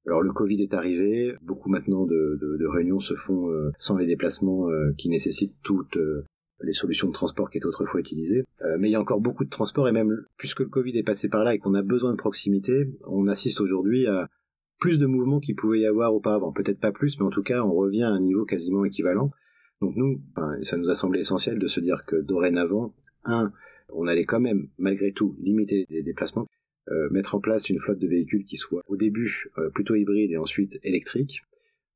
alors 0.07 0.23
le 0.23 0.33
Covid 0.33 0.61
est 0.63 0.75
arrivé, 0.75 1.35
beaucoup 1.43 1.71
maintenant 1.71 2.05
de, 2.05 2.67
réunions 2.67 2.99
se 2.99 3.15
font 3.15 3.51
euh, 3.51 3.71
sans 3.79 3.97
les 3.97 4.07
déplacements 4.07 4.69
euh, 4.69 4.93
qui 4.99 5.09
nécessitent 5.09 5.57
toutes 5.63 5.97
euh, 5.97 6.27
les 6.63 6.73
solutions 6.73 7.09
de 7.09 7.13
transport 7.13 7.51
qui 7.51 7.59
étaient 7.59 7.67
autrefois 7.67 8.01
utilisées. 8.01 8.45
mais 8.79 8.89
il 8.89 8.93
y 8.93 8.97
a 8.97 9.01
encore 9.01 9.21
beaucoup 9.21 9.45
de 9.45 9.51
transport 9.51 9.89
et 9.89 9.93
même 9.93 10.25
puisque 10.39 10.61
le 10.61 10.69
Covid 10.69 10.97
est 10.97 11.03
passé 11.03 11.29
par 11.29 11.45
là 11.45 11.55
et 11.55 11.59
qu'on 11.59 11.75
a 11.75 11.83
besoin 11.83 12.13
de 12.13 12.17
proximité, 12.17 12.89
on 13.07 13.27
assiste 13.27 13.61
aujourd'hui 13.61 14.07
à 14.07 14.29
plus 14.79 14.99
de 14.99 15.07
mouvements 15.07 15.41
qu'il 15.41 15.57
pouvait 15.57 15.81
y 15.81 15.87
avoir 15.87 16.15
auparavant. 16.15 16.53
Peut-être 16.53 16.81
pas 16.81 16.93
plus, 16.93 17.19
mais 17.19 17.27
en 17.27 17.31
tout 17.31 17.43
cas 17.43 17.63
on 17.63 17.75
revient 17.75 18.05
à 18.05 18.11
un 18.11 18.21
niveau 18.21 18.45
quasiment 18.45 18.85
équivalent. 18.85 19.31
Donc 19.83 19.93
nous, 19.97 20.23
ça 20.63 20.77
nous 20.77 20.89
a 20.89 20.95
semblé 20.95 21.21
essentiel 21.21 21.59
de 21.59 21.67
se 21.67 21.81
dire 21.81 22.05
que 22.07 22.17
dorénavant, 22.17 22.95
un, 23.25 23.53
on 23.93 24.07
allait 24.07 24.25
quand 24.25 24.41
même, 24.41 24.69
malgré 24.79 25.13
tout, 25.13 25.37
limiter 25.41 25.87
les 25.91 26.03
déplacements, 26.03 26.47
euh, 26.91 27.09
mettre 27.11 27.35
en 27.35 27.41
place 27.41 27.69
une 27.69 27.79
flotte 27.79 27.99
de 27.99 28.09
véhicules 28.09 28.45
qui 28.45 28.57
soit 28.57 28.83
au 28.89 28.97
début 28.97 29.51
euh, 29.59 29.71
plutôt 29.71 29.95
hybride 29.95 30.31
et 30.31 30.37
ensuite 30.37 30.79
électrique, 30.83 31.43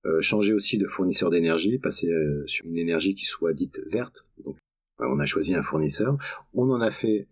euh, 0.07 0.21
changer 0.21 0.55
aussi 0.55 0.79
de 0.79 0.87
fournisseur 0.87 1.31
d'énergie, 1.31 1.79
passer 1.79 2.11
sur 2.47 2.67
une 2.67 2.79
énergie 2.79 3.15
qui 3.15 3.25
soit 3.25 3.53
dite 3.53 3.81
verte. 3.91 4.27
Donc, 4.45 4.57
on 4.99 5.19
a 5.21 5.27
choisi 5.27 5.55
un 5.55 5.63
fournisseur. 5.63 6.17
On 6.55 6.71
en 6.71 6.81
a 6.81 6.91
fait 6.91 7.29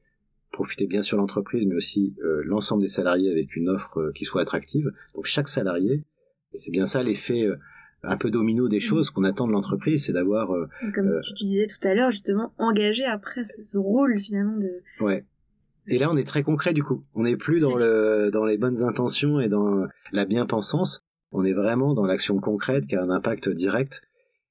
profiter 0.53 0.87
bien 0.87 1.03
sûr 1.03 1.19
l'entreprise, 1.19 1.67
mais 1.67 1.75
aussi 1.75 2.15
l'ensemble 2.45 2.83
des 2.83 2.89
salariés 2.89 3.31
avec 3.31 3.57
une 3.57 3.69
offre 3.69 4.13
qui 4.15 4.25
soit 4.25 4.43
attractive. 4.43 4.93
Donc 5.15 5.27
chaque 5.27 5.49
salarié, 5.49 6.05
et 6.53 6.59
c'est 6.59 6.71
bien 6.71 6.87
ça 6.87 7.03
l'effet 7.03 7.49
un 8.03 8.17
peu 8.17 8.31
domino 8.31 8.69
des 8.69 8.81
choses 8.81 9.11
qu'on 9.11 9.25
attend 9.25 9.47
de 9.47 9.53
l'entreprise, 9.53 10.05
c'est 10.05 10.13
d'avoir. 10.13 10.53
Euh, 10.53 10.69
Comme 10.95 11.09
euh, 11.09 11.21
tu 11.21 11.45
disais 11.45 11.67
tout 11.67 11.87
à 11.87 11.95
l'heure, 11.95 12.11
justement, 12.11 12.53
engagé 12.59 13.05
après 13.05 13.45
ce, 13.45 13.77
rôle 13.77 14.19
finalement 14.19 14.57
de. 14.57 14.83
Ouais. 15.01 15.25
Et 15.89 15.99
là, 15.99 16.11
on 16.11 16.17
est 16.17 16.27
très 16.27 16.43
concret 16.43 16.73
du 16.73 16.83
coup. 16.83 17.05
On 17.15 17.23
n'est 17.23 17.37
plus 17.37 17.61
dans 17.61 17.77
le 17.77 18.31
dans 18.33 18.45
les 18.45 18.59
bonnes 18.59 18.83
intentions 18.83 19.41
et 19.41 19.49
dans 19.49 19.87
la 20.13 20.25
bien-pensance. 20.25 21.03
On 21.33 21.45
est 21.45 21.53
vraiment 21.53 21.95
dans 21.95 22.07
l'action 22.07 22.39
concrète 22.39 22.87
qui 22.87 22.97
a 22.97 23.03
un 23.03 23.11
impact 23.11 23.49
direct. 23.49 24.03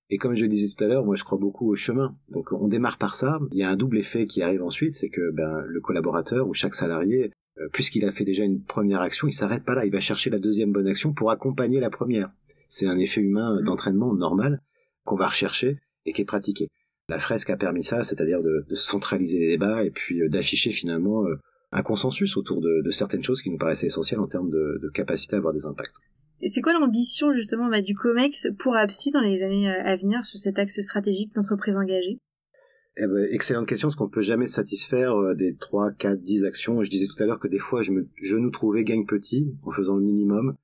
Et 0.10 0.18
comme 0.18 0.36
je 0.36 0.44
le 0.44 0.48
disais 0.48 0.74
tout 0.76 0.84
à 0.84 0.88
l'heure, 0.88 1.04
moi 1.04 1.16
je 1.16 1.24
crois 1.24 1.38
beaucoup 1.38 1.70
au 1.70 1.76
chemin. 1.76 2.16
Donc 2.30 2.52
on 2.52 2.68
démarre 2.68 2.98
par 2.98 3.16
ça. 3.16 3.40
Il 3.52 3.58
y 3.58 3.64
a 3.64 3.70
un 3.70 3.76
double 3.76 3.98
effet 3.98 4.28
qui 4.28 4.42
arrive 4.42 4.64
ensuite, 4.64 4.94
c'est 4.94 5.10
que 5.10 5.32
ben, 5.32 5.64
le 5.66 5.82
collaborateur 5.82 6.48
ou 6.48 6.54
chaque 6.54 6.76
salarié, 6.76 7.32
euh, 7.60 7.68
puisqu'il 7.74 8.06
a 8.06 8.12
fait 8.12 8.24
déjà 8.24 8.44
une 8.44 8.64
première 8.64 9.02
action, 9.02 9.28
il 9.28 9.34
s'arrête 9.34 9.66
pas 9.66 9.74
là. 9.74 9.86
Il 9.86 9.92
va 9.92 10.00
chercher 10.00 10.30
la 10.30 10.40
deuxième 10.40 10.72
bonne 10.72 10.88
action 10.88 11.14
pour 11.14 11.32
accompagner 11.32 11.80
la 11.80 11.90
première. 11.90 12.32
C'est 12.68 12.88
un 12.88 12.98
effet 12.98 13.22
humain 13.22 13.62
d'entraînement 13.64 14.14
normal 14.14 14.62
qu'on 15.04 15.16
va 15.16 15.28
rechercher 15.28 15.80
et 16.06 16.14
qui 16.14 16.22
est 16.22 16.26
pratiqué. 16.26 16.68
La 17.08 17.20
fresque 17.20 17.52
a 17.52 17.58
permis 17.58 17.84
ça, 17.84 18.04
c'est-à-dire 18.04 18.42
de, 18.42 18.66
centraliser 18.74 19.40
les 19.40 19.48
débats 19.50 19.84
et 19.84 19.92
puis 19.92 20.22
euh, 20.22 20.30
d'afficher 20.30 20.72
finalement 20.72 21.26
euh, 21.26 21.36
un 21.72 21.84
consensus 21.84 22.36
autour 22.36 22.62
de, 22.62 22.90
certaines 22.90 23.24
choses 23.24 23.42
qui 23.42 23.50
nous 23.50 23.58
paraissaient 23.58 23.88
essentielles 23.88 24.20
en 24.20 24.28
termes 24.28 24.50
de, 24.50 24.90
capacité 24.94 25.36
à 25.36 25.38
avoir 25.38 25.54
des 25.54 25.66
impacts. 25.66 25.96
Et 26.42 26.50
c'est 26.50 26.62
quoi 26.62 26.74
l'ambition 26.74 27.32
justement 27.34 27.70
bah, 27.70 27.82
du 27.82 27.96
COMEX 27.96 28.50
pour 28.58 28.76
APSI 28.76 29.12
dans 29.12 29.22
les 29.22 29.44
années 29.44 29.70
euh, 29.70 29.84
à 29.84 29.96
venir 29.96 30.24
sur 30.24 30.40
cet 30.40 30.58
axe 30.58 30.80
stratégique 30.82 31.34
d'entreprise 31.36 31.78
engagée? 31.78 32.20
Eh 32.98 33.08
ben, 33.08 33.28
excellente 33.30 33.68
question, 33.68 33.88
parce 33.88 33.96
qu'on 33.96 34.06
ne 34.06 34.12
peut 34.12 34.22
jamais 34.22 34.48
satisfaire 34.48 35.14
des 35.36 35.56
3, 35.56 35.92
4, 35.92 36.22
10 36.22 36.46
actions. 36.46 36.82
Je 36.82 36.90
disais 36.90 37.08
tout 37.08 37.22
à 37.22 37.26
l'heure 37.26 37.40
que 37.40 37.50
des 37.50 37.60
fois, 37.60 37.82
je, 37.82 37.92
me, 37.92 38.08
je 38.22 38.38
nous 38.38 38.52
trouvais 38.52 38.86
gagne 38.86 39.06
petit 39.06 39.54
en 39.66 39.72
faisant 39.72 39.98
le 39.98 40.04
minimum. 40.04 40.56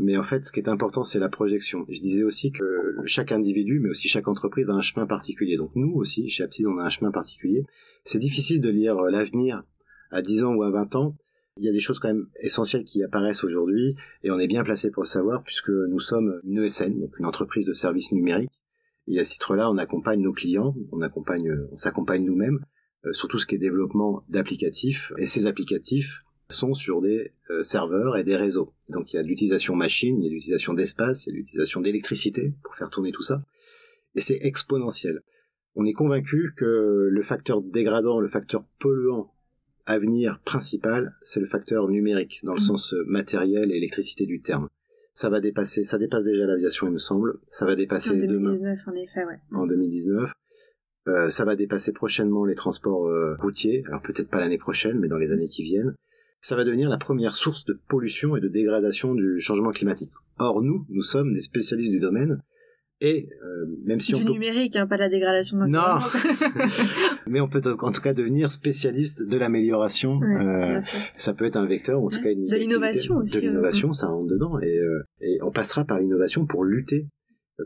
Mais 0.00 0.16
en 0.16 0.22
fait, 0.22 0.44
ce 0.44 0.52
qui 0.52 0.60
est 0.60 0.68
important, 0.68 1.02
c'est 1.02 1.18
la 1.18 1.28
projection. 1.28 1.84
Je 1.88 2.00
disais 2.00 2.22
aussi 2.22 2.52
que 2.52 2.64
chaque 3.04 3.32
individu, 3.32 3.80
mais 3.80 3.90
aussi 3.90 4.08
chaque 4.08 4.28
entreprise 4.28 4.70
a 4.70 4.74
un 4.74 4.80
chemin 4.80 5.06
particulier. 5.06 5.56
Donc 5.56 5.70
nous 5.74 5.92
aussi, 5.94 6.28
chez 6.28 6.42
Apsid, 6.42 6.66
on 6.66 6.78
a 6.78 6.84
un 6.84 6.88
chemin 6.88 7.10
particulier. 7.10 7.64
C'est 8.04 8.18
difficile 8.18 8.60
de 8.60 8.70
lire 8.70 8.96
euh, 8.98 9.10
l'avenir 9.10 9.62
à 10.10 10.22
10 10.22 10.44
ans 10.44 10.54
ou 10.54 10.62
à 10.62 10.70
20 10.70 10.96
ans. 10.96 11.16
Il 11.56 11.64
y 11.64 11.68
a 11.68 11.72
des 11.72 11.80
choses 11.80 11.98
quand 11.98 12.08
même 12.08 12.28
essentielles 12.40 12.84
qui 12.84 13.02
apparaissent 13.02 13.44
aujourd'hui 13.44 13.94
et 14.22 14.30
on 14.30 14.38
est 14.38 14.46
bien 14.46 14.64
placé 14.64 14.90
pour 14.90 15.02
le 15.02 15.08
savoir 15.08 15.42
puisque 15.42 15.70
nous 15.70 16.00
sommes 16.00 16.40
une 16.44 16.62
ESN, 16.64 16.98
donc 16.98 17.18
une 17.18 17.26
entreprise 17.26 17.66
de 17.66 17.72
services 17.72 18.12
numériques. 18.12 18.50
Et 19.06 19.18
à 19.18 19.24
ce 19.24 19.32
titre-là, 19.32 19.70
on 19.70 19.76
accompagne 19.76 20.22
nos 20.22 20.32
clients, 20.32 20.74
on 20.92 21.02
accompagne, 21.02 21.52
on 21.72 21.76
s'accompagne 21.76 22.24
nous-mêmes 22.24 22.60
euh, 23.04 23.12
sur 23.12 23.28
tout 23.28 23.38
ce 23.38 23.46
qui 23.46 23.56
est 23.56 23.58
développement 23.58 24.24
d'applicatifs. 24.28 25.12
Et 25.18 25.26
ces 25.26 25.46
applicatifs, 25.46 26.22
sont 26.52 26.74
sur 26.74 27.00
des 27.00 27.32
euh, 27.50 27.62
serveurs 27.62 28.16
et 28.16 28.24
des 28.24 28.36
réseaux. 28.36 28.72
Donc 28.88 29.12
il 29.12 29.16
y 29.16 29.18
a 29.18 29.22
de 29.22 29.28
l'utilisation 29.28 29.74
machine, 29.74 30.18
il 30.18 30.24
y 30.24 30.26
a 30.26 30.30
de 30.30 30.34
l'utilisation 30.34 30.74
d'espace, 30.74 31.26
il 31.26 31.28
y 31.28 31.30
a 31.30 31.32
de 31.32 31.38
l'utilisation 31.38 31.80
d'électricité 31.80 32.54
pour 32.62 32.74
faire 32.74 32.90
tourner 32.90 33.12
tout 33.12 33.22
ça. 33.22 33.44
Et 34.14 34.20
c'est 34.20 34.38
exponentiel. 34.42 35.22
On 35.74 35.84
est 35.84 35.92
convaincu 35.92 36.52
que 36.56 37.08
le 37.10 37.22
facteur 37.22 37.62
dégradant, 37.62 38.20
le 38.20 38.28
facteur 38.28 38.64
polluant 38.78 39.32
à 39.86 39.98
venir 39.98 40.40
principal, 40.44 41.14
c'est 41.22 41.40
le 41.40 41.46
facteur 41.46 41.88
numérique, 41.88 42.40
dans 42.42 42.52
le 42.52 42.58
mmh. 42.58 42.60
sens 42.60 42.94
euh, 42.94 43.04
matériel 43.06 43.72
et 43.72 43.76
électricité 43.76 44.26
du 44.26 44.40
terme. 44.40 44.68
Ça 45.12 45.28
va 45.28 45.40
dépasser, 45.40 45.84
ça 45.84 45.98
dépasse 45.98 46.24
déjà 46.24 46.46
l'aviation, 46.46 46.86
il 46.86 46.92
me 46.92 46.98
semble. 46.98 47.38
Ça 47.48 47.66
va 47.66 47.74
dépasser 47.76 48.10
en 48.10 48.16
2019, 48.16 48.78
en 48.86 48.94
effet, 48.94 49.24
ouais. 49.24 49.38
En 49.52 49.66
2019. 49.66 50.32
Euh, 51.08 51.30
ça 51.30 51.44
va 51.44 51.56
dépasser 51.56 51.92
prochainement 51.92 52.44
les 52.44 52.54
transports 52.54 53.06
euh, 53.06 53.36
routiers. 53.40 53.82
Alors 53.86 54.02
peut-être 54.02 54.28
pas 54.28 54.38
l'année 54.38 54.58
prochaine, 54.58 54.98
mais 54.98 55.08
dans 55.08 55.16
les 55.16 55.32
années 55.32 55.48
qui 55.48 55.62
viennent 55.62 55.94
ça 56.40 56.56
va 56.56 56.64
devenir 56.64 56.88
la 56.88 56.98
première 56.98 57.36
source 57.36 57.64
de 57.64 57.78
pollution 57.88 58.36
et 58.36 58.40
de 58.40 58.48
dégradation 58.48 59.14
du 59.14 59.40
changement 59.40 59.70
climatique. 59.70 60.10
Or, 60.38 60.62
nous, 60.62 60.86
nous 60.88 61.02
sommes 61.02 61.34
des 61.34 61.42
spécialistes 61.42 61.90
du 61.90 62.00
domaine, 62.00 62.42
et 63.02 63.28
euh, 63.42 63.66
même 63.84 64.00
si 64.00 64.12
du 64.12 64.22
on 64.26 64.32
numérique, 64.32 64.76
hein, 64.76 64.86
pas 64.86 64.98
la 64.98 65.08
dégradation 65.08 65.58
de 65.58 65.66
Non, 65.66 65.98
mais 67.26 67.40
on 67.40 67.48
peut 67.48 67.62
en 67.80 67.92
tout 67.92 68.00
cas 68.02 68.12
devenir 68.12 68.52
spécialiste 68.52 69.26
de 69.28 69.38
l'amélioration. 69.38 70.20
euh, 70.22 70.78
ça 71.16 71.32
peut 71.32 71.46
être 71.46 71.56
un 71.56 71.66
vecteur, 71.66 72.02
ou 72.02 72.06
en 72.06 72.10
tout 72.10 72.20
cas 72.20 72.30
une 72.30 72.46
de 72.46 72.56
l'innovation 72.56 73.16
aussi. 73.16 73.36
De 73.36 73.40
l'innovation, 73.40 73.92
ça 73.92 74.08
rentre 74.08 74.26
dedans, 74.26 74.58
et, 74.60 74.78
euh, 74.78 75.02
et 75.20 75.38
on 75.42 75.50
passera 75.50 75.84
par 75.84 75.98
l'innovation 75.98 76.46
pour 76.46 76.64
lutter, 76.64 77.06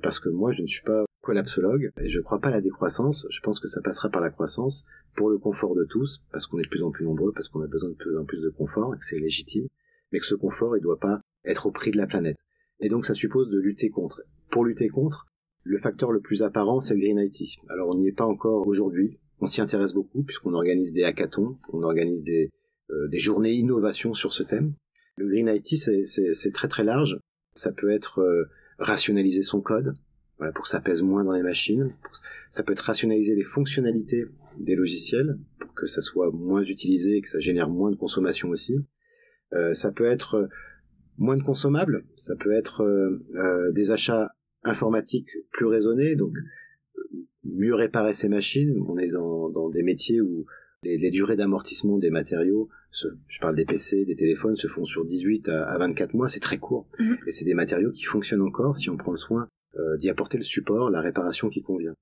parce 0.02 0.20
que 0.20 0.28
moi, 0.28 0.52
je 0.52 0.62
ne 0.62 0.66
suis 0.66 0.82
pas 0.82 1.04
collapsologue 1.24 1.90
et 2.00 2.08
je 2.08 2.18
ne 2.18 2.22
crois 2.22 2.38
pas 2.38 2.48
à 2.48 2.52
la 2.52 2.60
décroissance. 2.60 3.26
Je 3.30 3.40
pense 3.40 3.58
que 3.58 3.68
ça 3.68 3.80
passera 3.82 4.08
par 4.08 4.20
la 4.20 4.30
croissance 4.30 4.84
pour 5.16 5.30
le 5.30 5.38
confort 5.38 5.74
de 5.74 5.84
tous, 5.84 6.22
parce 6.30 6.46
qu'on 6.46 6.58
est 6.58 6.64
de 6.64 6.68
plus 6.68 6.82
en 6.82 6.90
plus 6.90 7.04
nombreux, 7.04 7.32
parce 7.32 7.48
qu'on 7.48 7.62
a 7.62 7.66
besoin 7.66 7.90
de 7.90 7.94
plus 7.94 8.16
en 8.16 8.24
plus 8.24 8.42
de 8.42 8.50
confort 8.50 8.94
et 8.94 8.98
que 8.98 9.04
c'est 9.04 9.18
légitime, 9.18 9.66
mais 10.12 10.20
que 10.20 10.26
ce 10.26 10.34
confort, 10.34 10.76
il 10.76 10.82
doit 10.82 11.00
pas 11.00 11.20
être 11.44 11.66
au 11.66 11.72
prix 11.72 11.90
de 11.90 11.96
la 11.96 12.06
planète. 12.06 12.36
Et 12.80 12.88
donc, 12.88 13.06
ça 13.06 13.14
suppose 13.14 13.50
de 13.50 13.58
lutter 13.58 13.90
contre. 13.90 14.22
Pour 14.50 14.64
lutter 14.64 14.88
contre, 14.88 15.26
le 15.62 15.78
facteur 15.78 16.12
le 16.12 16.20
plus 16.20 16.42
apparent, 16.42 16.80
c'est 16.80 16.94
le 16.94 17.00
Green 17.00 17.18
IT. 17.18 17.58
Alors, 17.68 17.88
on 17.88 17.96
n'y 17.96 18.08
est 18.08 18.12
pas 18.12 18.26
encore 18.26 18.66
aujourd'hui. 18.66 19.18
On 19.40 19.46
s'y 19.46 19.60
intéresse 19.60 19.92
beaucoup 19.92 20.22
puisqu'on 20.22 20.54
organise 20.54 20.92
des 20.92 21.04
hackathons, 21.04 21.58
on 21.72 21.82
organise 21.82 22.22
des, 22.24 22.50
euh, 22.90 23.08
des 23.08 23.18
journées 23.18 23.52
innovation 23.52 24.14
sur 24.14 24.32
ce 24.32 24.42
thème. 24.42 24.74
Le 25.16 25.26
Green 25.26 25.48
IT, 25.48 25.76
c'est 25.76 26.52
très 26.52 26.68
très 26.68 26.84
large. 26.84 27.18
Ça 27.54 27.72
peut 27.72 27.90
être 27.90 28.20
euh, 28.20 28.48
rationaliser 28.78 29.42
son 29.42 29.60
code, 29.60 29.94
voilà, 30.38 30.52
pour 30.52 30.64
que 30.64 30.68
ça 30.68 30.80
pèse 30.80 31.02
moins 31.02 31.24
dans 31.24 31.32
les 31.32 31.42
machines. 31.42 31.94
Ça 32.50 32.62
peut 32.62 32.72
être 32.72 32.80
rationaliser 32.80 33.34
les 33.34 33.42
fonctionnalités 33.42 34.26
des 34.58 34.74
logiciels 34.74 35.38
pour 35.58 35.74
que 35.74 35.86
ça 35.86 36.00
soit 36.00 36.30
moins 36.32 36.62
utilisé 36.62 37.16
et 37.16 37.20
que 37.20 37.28
ça 37.28 37.40
génère 37.40 37.68
moins 37.68 37.90
de 37.90 37.96
consommation 37.96 38.48
aussi. 38.50 38.78
Euh, 39.52 39.72
ça 39.72 39.92
peut 39.92 40.04
être 40.04 40.34
euh, 40.34 40.46
moins 41.18 41.36
de 41.36 41.42
consommables, 41.42 42.04
ça 42.16 42.34
peut 42.36 42.52
être 42.52 42.82
euh, 42.82 43.24
euh, 43.36 43.72
des 43.72 43.90
achats 43.90 44.30
informatiques 44.64 45.28
plus 45.52 45.66
raisonnés, 45.66 46.16
donc 46.16 46.32
mieux 47.44 47.74
réparer 47.74 48.14
ces 48.14 48.28
machines. 48.28 48.74
On 48.88 48.98
est 48.98 49.08
dans, 49.08 49.50
dans 49.50 49.68
des 49.68 49.82
métiers 49.82 50.20
où 50.20 50.46
les, 50.82 50.98
les 50.98 51.10
durées 51.10 51.36
d'amortissement 51.36 51.98
des 51.98 52.10
matériaux, 52.10 52.68
je 52.90 53.40
parle 53.40 53.56
des 53.56 53.64
PC, 53.64 54.04
des 54.04 54.16
téléphones, 54.16 54.56
se 54.56 54.66
font 54.66 54.84
sur 54.84 55.04
18 55.04 55.48
à, 55.48 55.64
à 55.64 55.78
24 55.78 56.14
mois, 56.14 56.28
c'est 56.28 56.40
très 56.40 56.58
court. 56.58 56.88
Mm-hmm. 56.98 57.18
Et 57.26 57.30
c'est 57.30 57.44
des 57.44 57.54
matériaux 57.54 57.90
qui 57.90 58.04
fonctionnent 58.04 58.42
encore 58.42 58.76
si 58.76 58.90
on 58.90 58.96
prend 58.96 59.10
le 59.10 59.16
soin 59.16 59.42
euh, 59.42 59.46
d'y 59.98 60.08
apporter 60.08 60.38
le 60.38 60.44
support, 60.44 60.90
la 60.90 61.00
réparation 61.00 61.48
qui 61.48 61.62
convient. 61.62 61.94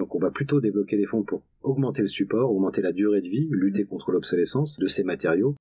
Donc 0.00 0.14
on 0.14 0.18
va 0.18 0.30
plutôt 0.30 0.62
débloquer 0.62 0.96
des 0.96 1.04
fonds 1.04 1.22
pour 1.22 1.42
augmenter 1.62 2.00
le 2.00 2.08
support, 2.08 2.50
augmenter 2.50 2.80
la 2.80 2.92
durée 2.92 3.20
de 3.20 3.28
vie, 3.28 3.48
lutter 3.50 3.84
contre 3.84 4.12
l'obsolescence 4.12 4.78
de 4.78 4.86
ces 4.86 5.04
matériaux, 5.04 5.56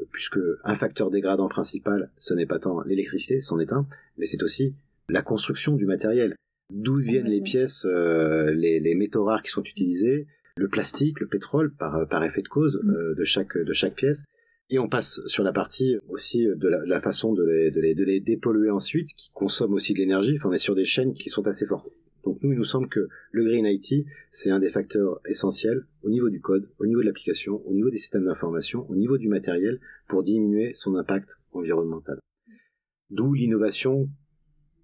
euh, 0.00 0.04
puisque 0.10 0.40
un 0.64 0.74
facteur 0.74 1.10
dégradant 1.10 1.48
principal, 1.48 2.10
ce 2.18 2.34
n'est 2.34 2.44
pas 2.44 2.58
tant 2.58 2.82
l'électricité, 2.82 3.40
c'en 3.40 3.60
est 3.60 3.72
un, 3.72 3.86
mais 4.18 4.26
c'est 4.26 4.42
aussi 4.42 4.74
la 5.08 5.22
construction 5.22 5.76
du 5.76 5.86
matériel. 5.86 6.34
D'où 6.72 6.96
viennent 6.96 7.28
les 7.28 7.40
pièces, 7.40 7.86
euh, 7.88 8.50
les, 8.52 8.80
les, 8.80 8.96
métaux 8.96 9.24
rares 9.24 9.42
qui 9.42 9.50
sont 9.50 9.62
utilisés, 9.62 10.26
le 10.56 10.66
plastique, 10.66 11.20
le 11.20 11.28
pétrole, 11.28 11.72
par, 11.72 12.08
par 12.08 12.24
effet 12.24 12.42
de 12.42 12.48
cause 12.48 12.80
mm. 12.82 13.14
de, 13.14 13.24
chaque, 13.24 13.56
de 13.56 13.72
chaque 13.72 13.94
pièce. 13.94 14.24
Et 14.70 14.78
on 14.78 14.88
passe 14.88 15.20
sur 15.26 15.44
la 15.44 15.52
partie 15.52 15.96
aussi 16.08 16.46
de 16.46 16.68
la, 16.68 17.00
façon 17.00 17.32
de 17.34 17.44
les, 17.44 17.70
de, 17.70 18.04
les, 18.04 18.20
dépolluer 18.20 18.70
ensuite, 18.70 19.12
qui 19.14 19.30
consomme 19.32 19.74
aussi 19.74 19.92
de 19.92 19.98
l'énergie. 19.98 20.36
Enfin, 20.36 20.48
on 20.48 20.52
est 20.52 20.58
sur 20.58 20.74
des 20.74 20.84
chaînes 20.84 21.12
qui 21.12 21.28
sont 21.28 21.46
assez 21.46 21.66
fortes. 21.66 21.90
Donc 22.24 22.38
nous, 22.42 22.52
il 22.52 22.56
nous 22.56 22.64
semble 22.64 22.88
que 22.88 23.08
le 23.32 23.44
Green 23.44 23.66
IT, 23.66 24.06
c'est 24.30 24.50
un 24.50 24.58
des 24.58 24.70
facteurs 24.70 25.20
essentiels 25.26 25.84
au 26.02 26.08
niveau 26.08 26.30
du 26.30 26.40
code, 26.40 26.70
au 26.78 26.86
niveau 26.86 27.00
de 27.02 27.06
l'application, 27.06 27.60
au 27.66 27.74
niveau 27.74 27.90
des 27.90 27.98
systèmes 27.98 28.24
d'information, 28.24 28.88
au 28.88 28.96
niveau 28.96 29.18
du 29.18 29.28
matériel, 29.28 29.78
pour 30.08 30.22
diminuer 30.22 30.72
son 30.72 30.94
impact 30.94 31.38
environnemental. 31.52 32.18
D'où 33.10 33.34
l'innovation 33.34 34.08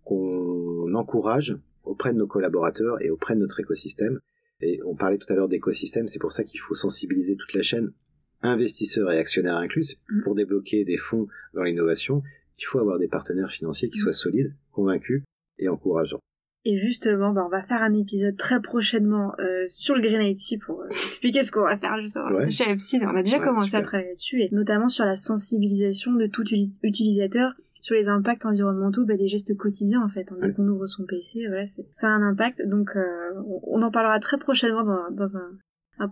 qu'on 0.05 0.93
encourage 0.95 1.57
auprès 1.85 2.13
de 2.13 2.19
nos 2.19 2.27
collaborateurs 2.27 3.03
et 3.03 3.11
auprès 3.11 3.35
de 3.35 3.41
notre 3.41 3.61
écosystème. 3.61 4.21
Et 4.61 4.81
on 4.85 4.95
parlait 4.95 5.19
tout 5.19 5.33
à 5.33 5.37
l'heure 5.37 5.49
d'écosystème, 5.49 6.09
c'est 6.09 6.19
pour 6.19 6.33
ça 6.33 6.45
qu'il 6.45 6.61
faut 6.61 6.75
sensibiliser 6.75 7.37
toute 7.37 7.55
la 7.55 7.63
chaîne 7.63 7.93
investisseurs 8.43 9.13
et 9.13 9.19
actionnaires 9.19 9.57
inclus, 9.57 9.97
mm. 10.09 10.23
pour 10.23 10.35
débloquer 10.35 10.85
des 10.85 10.97
fonds 10.97 11.29
dans 11.55 11.63
l'innovation, 11.63 12.23
il 12.59 12.65
faut 12.65 12.79
avoir 12.79 12.99
des 12.99 13.09
partenaires 13.09 13.51
financiers 13.51 13.91
qui 13.91 13.99
mm. 13.99 14.03
soient 14.03 14.13
solides, 14.13 14.55
convaincus 14.73 15.23
et 15.59 15.69
encourageants. 15.69 16.21
Et 16.67 16.77
justement, 16.77 17.33
bah, 17.33 17.43
on 17.47 17.49
va 17.49 17.63
faire 17.63 17.81
un 17.81 17.95
épisode 17.95 18.37
très 18.37 18.61
prochainement 18.61 19.33
euh, 19.39 19.65
sur 19.67 19.95
le 19.95 20.03
Green 20.03 20.21
IT 20.21 20.61
pour 20.61 20.83
euh, 20.83 20.89
expliquer 20.89 21.43
ce 21.43 21.53
qu'on 21.53 21.63
va 21.63 21.79
faire 21.79 21.99
justement 22.03 22.51
chez 22.51 22.65
FCID. 22.65 23.03
On 23.05 23.17
a 23.17 23.23
déjà 23.23 23.39
commencé 23.39 23.77
à 23.77 23.83
travailler 23.83 24.13
dessus, 24.13 24.43
et 24.43 24.51
notamment 24.53 24.89
sur 24.89 25.07
la 25.07 25.17
sensibilisation 25.17 26.13
de 26.13 26.27
tout 26.27 26.45
utilisateur 26.83 27.55
sur 27.81 27.95
les 27.95 28.11
impacts 28.11 28.45
environnementaux 28.45 29.07
bah, 29.07 29.17
des 29.17 29.27
gestes 29.27 29.57
quotidiens 29.57 30.03
en 30.03 30.09
fait. 30.09 30.29
Dès 30.43 30.53
qu'on 30.53 30.69
ouvre 30.69 30.85
son 30.85 31.05
PC, 31.05 31.47
voilà, 31.47 31.65
ça 31.65 32.09
a 32.09 32.11
un 32.11 32.23
impact. 32.23 32.63
Donc, 32.67 32.91
euh, 32.95 33.33
on 33.67 33.81
en 33.81 33.91
parlera 33.91 34.21
très 34.21 34.37
prochainement 34.37 34.85
dans, 34.85 35.11
dans 35.11 35.39
un, 35.39 35.53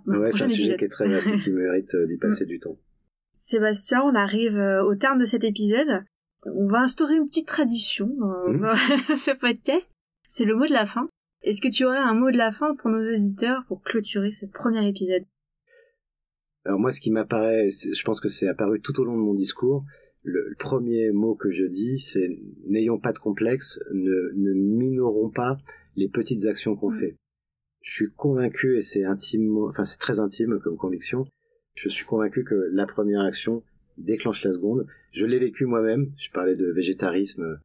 ouais, 0.07 0.31
c'est 0.33 0.45
un 0.45 0.49
sujet 0.49 0.77
qui 0.77 0.85
est 0.85 0.89
très 0.89 1.09
vaste 1.09 1.29
et 1.29 1.39
qui 1.39 1.53
mérite 1.53 1.95
euh, 1.95 2.05
d'y 2.05 2.17
passer 2.21 2.47
du 2.47 2.59
temps. 2.59 2.79
Sébastien, 3.35 4.03
on 4.03 4.15
arrive 4.15 4.57
euh, 4.57 4.83
au 4.85 4.95
terme 4.95 5.19
de 5.19 5.25
cet 5.25 5.45
épisode. 5.45 6.05
On 6.45 6.67
va 6.67 6.81
instaurer 6.81 7.17
une 7.17 7.29
petite 7.29 7.47
tradition 7.47 8.11
euh, 8.23 8.53
mm. 8.53 8.61
dans 8.61 8.77
ce 9.17 9.37
podcast. 9.39 9.91
C'est 10.29 10.45
le 10.45 10.57
mot 10.57 10.67
de 10.67 10.73
la 10.73 10.87
fin. 10.87 11.09
Est-ce 11.43 11.61
que 11.61 11.69
tu 11.69 11.85
aurais 11.85 11.99
un 11.99 12.15
mot 12.15 12.31
de 12.31 12.37
la 12.37 12.51
fin 12.51 12.75
pour 12.75 12.91
nos 12.91 13.03
auditeurs 13.03 13.65
pour 13.69 13.83
clôturer 13.83 14.33
ce 14.33 14.47
premier 14.47 14.87
épisode? 14.89 15.23
Alors 16.65 16.81
moi, 16.81 16.91
ce 16.91 17.01
qui 17.01 17.11
m'apparaît, 17.11 17.71
je 17.71 18.03
pense 18.03 18.21
que 18.21 18.29
c'est 18.29 18.49
apparu 18.49 18.81
tout 18.81 19.01
au 19.01 19.05
long 19.05 19.17
de 19.17 19.23
mon 19.23 19.35
discours, 19.35 19.85
le, 20.23 20.55
premier 20.59 21.13
mot 21.13 21.35
que 21.35 21.51
je 21.51 21.65
dis, 21.65 21.99
c'est 21.99 22.29
n'ayons 22.67 22.99
pas 22.99 23.13
de 23.13 23.19
complexe, 23.19 23.81
ne, 23.93 24.33
ne 24.35 24.53
minorons 24.53 25.31
pas 25.31 25.59
les 25.97 26.09
petites 26.09 26.47
actions 26.47 26.77
qu'on 26.77 26.91
mm. 26.91 26.99
fait. 26.99 27.17
Je 27.89 27.95
suis 27.95 28.11
convaincu, 28.11 28.77
et 28.77 28.83
c'est 28.83 29.07
intime, 29.07 29.57
enfin 29.65 29.87
c'est 29.87 29.97
très 29.97 30.21
intime 30.21 30.61
comme 30.63 30.77
conviction, 30.77 31.25
je 31.75 31.89
suis 31.89 32.05
convaincu 32.05 32.45
que 32.45 32.69
la 32.71 32.85
première 32.85 33.23
action 33.23 33.63
déclenche 33.97 34.45
la 34.45 34.53
seconde. 34.53 34.87
Je 35.11 35.25
l'ai 35.25 35.39
vécu 35.39 35.65
moi-même. 35.65 36.13
Je 36.19 36.31
parlais 36.31 36.55
de 36.55 36.71
végétarisme 36.71 37.59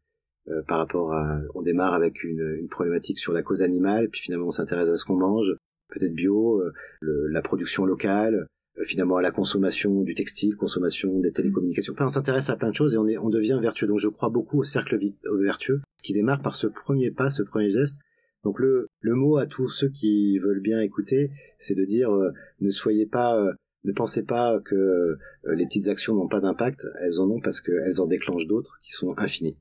euh, 0.47 0.61
par 0.65 0.77
rapport 0.77 1.13
à, 1.13 1.41
on 1.55 1.61
démarre 1.61 1.93
avec 1.93 2.23
une, 2.23 2.55
une, 2.57 2.69
problématique 2.69 3.19
sur 3.19 3.33
la 3.33 3.43
cause 3.43 3.61
animale, 3.61 4.07
puis 4.09 4.21
finalement 4.21 4.47
on 4.47 4.51
s'intéresse 4.51 4.87
à 4.87 4.97
ce 4.97 5.03
qu'on 5.03 5.17
mange, 5.17 5.57
peut-être 5.89 6.13
bio, 6.13 6.61
euh, 6.61 6.71
la 7.01 7.41
production 7.41 7.83
locale, 7.83 8.47
euh, 8.77 8.83
finalement 8.85 9.17
à 9.17 9.21
la 9.21 9.31
consommation 9.31 10.03
du 10.03 10.13
textile, 10.13 10.55
consommation 10.55 11.19
des 11.19 11.33
télécommunications. 11.33 11.91
Enfin, 11.93 12.05
on 12.05 12.09
s'intéresse 12.09 12.49
à 12.49 12.55
plein 12.55 12.69
de 12.69 12.75
choses 12.75 12.93
et 12.93 12.97
on, 12.97 13.09
est, 13.09 13.17
on 13.17 13.29
devient 13.29 13.59
vertueux. 13.61 13.87
Donc 13.87 13.99
je 13.99 14.07
crois 14.07 14.29
beaucoup 14.29 14.59
au 14.59 14.63
cercle 14.63 14.97
vertueux 15.41 15.81
qui 16.01 16.13
démarre 16.13 16.41
par 16.41 16.55
ce 16.55 16.67
premier 16.67 17.11
pas, 17.11 17.29
ce 17.29 17.43
premier 17.43 17.71
geste. 17.71 17.99
Donc 18.43 18.59
le, 18.59 18.89
le 18.99 19.15
mot 19.15 19.37
à 19.37 19.45
tous 19.45 19.69
ceux 19.69 19.89
qui 19.89 20.37
veulent 20.39 20.61
bien 20.61 20.81
écouter, 20.81 21.31
c'est 21.59 21.75
de 21.75 21.85
dire 21.85 22.11
ne 22.59 22.69
soyez 22.69 23.05
pas 23.05 23.55
ne 23.83 23.91
pensez 23.91 24.23
pas 24.23 24.59
que 24.63 24.75
euh, 24.75 25.17
les 25.55 25.65
petites 25.65 25.87
actions 25.87 26.15
n'ont 26.15 26.27
pas 26.27 26.39
d'impact, 26.39 26.87
elles 27.01 27.19
en 27.19 27.29
ont 27.29 27.41
parce 27.41 27.61
qu'elles 27.61 27.99
en 27.99 28.07
déclenchent 28.07 28.47
d'autres 28.47 28.79
qui 28.81 28.91
sont 28.91 29.13
infinies. 29.17 29.57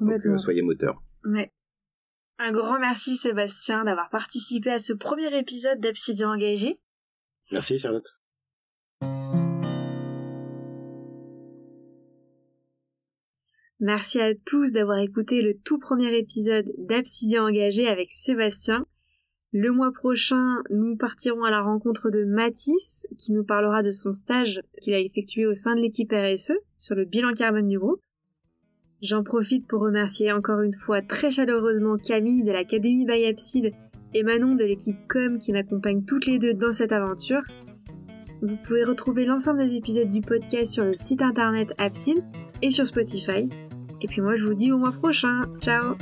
Donc 0.00 0.24
euh, 0.26 0.38
soyez 0.38 0.62
moteur. 0.62 1.02
Ouais. 1.24 1.50
Un 2.38 2.52
grand 2.52 2.78
merci 2.78 3.16
Sébastien 3.16 3.84
d'avoir 3.84 4.10
participé 4.10 4.70
à 4.70 4.78
ce 4.78 4.92
premier 4.92 5.34
épisode 5.38 5.80
d'Absidian 5.80 6.34
Engagé. 6.34 6.78
Merci 7.50 7.78
Charlotte. 7.78 8.20
Merci 13.80 14.20
à 14.20 14.34
tous 14.34 14.72
d'avoir 14.72 14.98
écouté 14.98 15.42
le 15.42 15.52
tout 15.52 15.78
premier 15.78 16.16
épisode 16.16 16.72
d'Absidian 16.78 17.46
Engagé 17.46 17.86
avec 17.86 18.10
Sébastien. 18.10 18.86
Le 19.52 19.70
mois 19.70 19.92
prochain, 19.92 20.62
nous 20.70 20.96
partirons 20.96 21.44
à 21.44 21.50
la 21.50 21.60
rencontre 21.60 22.08
de 22.08 22.24
Mathis, 22.24 23.06
qui 23.18 23.32
nous 23.32 23.44
parlera 23.44 23.82
de 23.82 23.90
son 23.90 24.14
stage 24.14 24.62
qu'il 24.80 24.94
a 24.94 24.98
effectué 24.98 25.46
au 25.46 25.52
sein 25.52 25.76
de 25.76 25.82
l'équipe 25.82 26.10
RSE 26.10 26.52
sur 26.78 26.94
le 26.94 27.04
bilan 27.04 27.32
carbone 27.32 27.68
du 27.68 27.78
groupe. 27.78 28.00
J'en 29.02 29.22
profite 29.22 29.66
pour 29.66 29.82
remercier 29.82 30.32
encore 30.32 30.62
une 30.62 30.72
fois 30.72 31.02
très 31.02 31.30
chaleureusement 31.30 31.98
Camille 31.98 32.44
de 32.44 32.52
l'Académie 32.52 33.04
Bayapside 33.04 33.72
et 34.14 34.22
Manon 34.22 34.54
de 34.54 34.64
l'équipe 34.64 34.96
Com 35.06 35.38
qui 35.38 35.52
m'accompagnent 35.52 36.06
toutes 36.06 36.24
les 36.24 36.38
deux 36.38 36.54
dans 36.54 36.72
cette 36.72 36.92
aventure. 36.92 37.42
Vous 38.40 38.56
pouvez 38.56 38.84
retrouver 38.84 39.26
l'ensemble 39.26 39.68
des 39.68 39.76
épisodes 39.76 40.08
du 40.08 40.22
podcast 40.22 40.72
sur 40.72 40.84
le 40.84 40.94
site 40.94 41.20
internet 41.20 41.74
Abside 41.76 42.24
et 42.62 42.70
sur 42.70 42.86
Spotify. 42.86 43.50
Et 44.00 44.06
puis 44.06 44.20
moi 44.20 44.34
je 44.34 44.44
vous 44.44 44.54
dis 44.54 44.72
au 44.72 44.78
mois 44.78 44.92
prochain. 44.92 45.42
Ciao 45.60 45.96